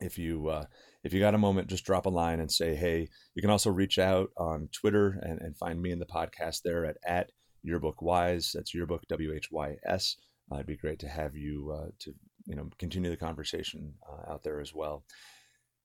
[0.00, 0.66] if you uh,
[1.02, 3.70] if you got a moment, just drop a line and say, hey, you can also
[3.70, 7.30] reach out on Twitter and, and find me in the podcast there at, at.
[7.64, 10.16] That's yearbook, W H Y S.
[10.50, 12.14] Uh, it'd be great to have you uh, to
[12.46, 15.04] you know continue the conversation uh, out there as well.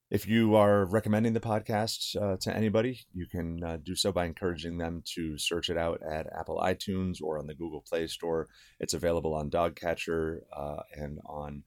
[0.10, 4.26] If you are recommending the podcast uh, to anybody, you can uh, do so by
[4.26, 8.48] encouraging them to search it out at Apple iTunes or on the Google Play Store.
[8.80, 11.64] It's available on DoggCatcher uh, and on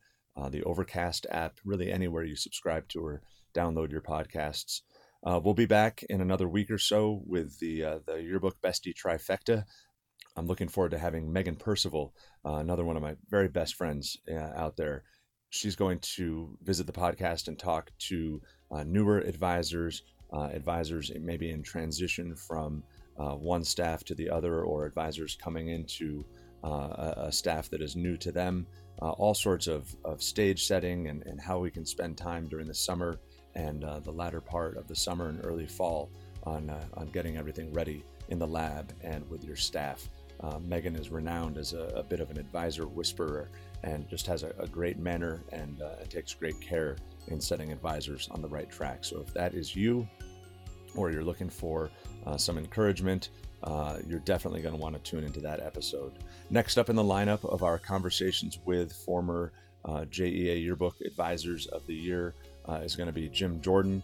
[0.50, 3.22] the Overcast app, really anywhere you subscribe to or
[3.54, 4.82] download your podcasts.
[5.24, 9.64] we'll be back in another week or so with the the yearbook bestie trifecta.
[10.36, 12.14] I'm looking forward to having Megan Percival,
[12.44, 15.04] uh, another one of my very best friends uh, out there.
[15.50, 20.02] She's going to visit the podcast and talk to uh, newer advisors,
[20.32, 22.82] uh, advisors maybe in transition from
[23.18, 26.22] uh, one staff to the other, or advisors coming into
[26.64, 28.66] uh, a, a, staff that is new to them.
[28.98, 32.74] all sorts of, of stage setting and, and how we can spend time during the
[32.74, 33.18] summer
[33.54, 36.10] and the latter part of the summer and early fall
[36.44, 40.08] on, on getting everything ready in the lab and with your staff.
[40.40, 43.48] Uh, Megan is renowned as a, a, bit of an advisor whisperer
[43.82, 46.96] and just has a, a great manner and uh, takes great care
[47.28, 49.04] in setting advisors on the right track.
[49.04, 50.06] So if that is you,
[50.94, 51.90] or you're looking for
[52.26, 53.30] uh, some encouragement,
[53.62, 56.12] uh, you're definitely going to want to tune into that episode.
[56.50, 59.52] Next up in the lineup of our conversations with former
[59.84, 62.34] uh, JEA Yearbook Advisors of the Year
[62.68, 64.02] uh, is going to be Jim Jordan.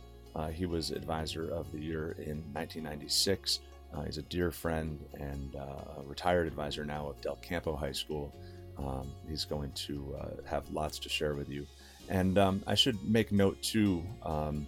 [0.53, 3.61] he was Advisor of the Year in 1996.
[3.95, 7.93] Uh, he's a dear friend and uh, a retired advisor now of Del Campo High
[7.93, 8.33] School.
[8.79, 11.67] Um, he's going to uh, have lots to share with you.
[12.09, 14.67] And um, I should make note too, um,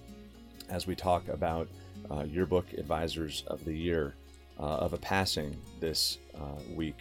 [0.68, 1.68] as we talk about
[2.10, 4.14] uh, yearbook advisors of the year,
[4.60, 6.98] uh, of a passing this uh, week.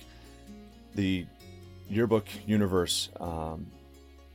[0.95, 1.25] The
[1.89, 3.67] yearbook universe um,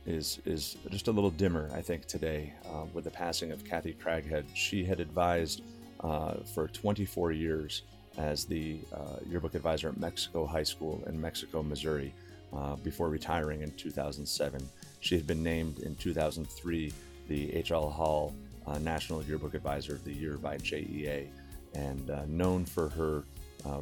[0.05, 2.53] is is just a little dimmer, I think, today
[2.93, 4.45] with the passing of Kathy Craighead.
[4.53, 5.63] She had advised
[5.99, 7.83] for 24 years
[8.17, 12.13] as the uh, yearbook advisor at Mexico High School in Mexico, Missouri,
[12.53, 14.67] uh, before retiring in 2007.
[14.99, 16.93] She had been named in 2003
[17.27, 17.89] the H.L.
[17.89, 18.35] Hall
[18.65, 21.27] uh, National Yearbook Advisor of the Year by JEA,
[21.75, 23.23] and uh, known for her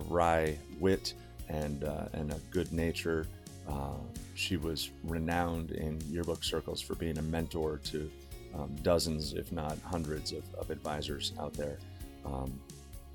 [0.10, 1.14] wry wit
[1.50, 1.84] and
[2.14, 3.28] and a good nature.
[3.68, 3.96] Uh,
[4.36, 8.10] she was renowned in yearbook circles for being a mentor to
[8.56, 11.78] um, dozens, if not hundreds, of, of advisors out there.
[12.28, 12.60] Um,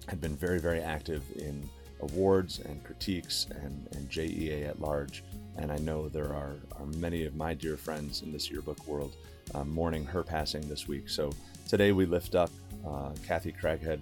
[0.08, 1.68] had been very, very active in
[2.00, 5.22] awards and critiques and, and JEA at large.
[5.56, 9.14] And I know there are, are many of my dear friends in this yearbook world
[9.54, 11.08] uh, mourning her passing this week.
[11.08, 11.30] So
[11.68, 12.50] today we lift up
[12.86, 14.00] uh, Kathy Craighead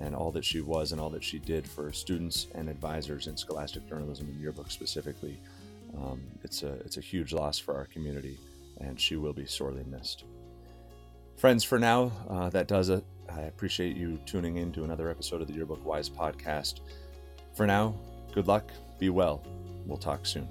[0.00, 3.36] and all that she was and all that she did for students and advisors in
[3.36, 5.38] scholastic journalism and yearbook specifically.
[5.96, 8.38] Um, it's a it's a huge loss for our community,
[8.80, 10.24] and she will be sorely missed.
[11.36, 13.04] Friends, for now, uh, that does it.
[13.36, 16.80] I appreciate you tuning in to another episode of the Yearbook Whys podcast.
[17.54, 17.94] For now,
[18.34, 19.42] good luck, be well.
[19.86, 20.48] We'll talk soon.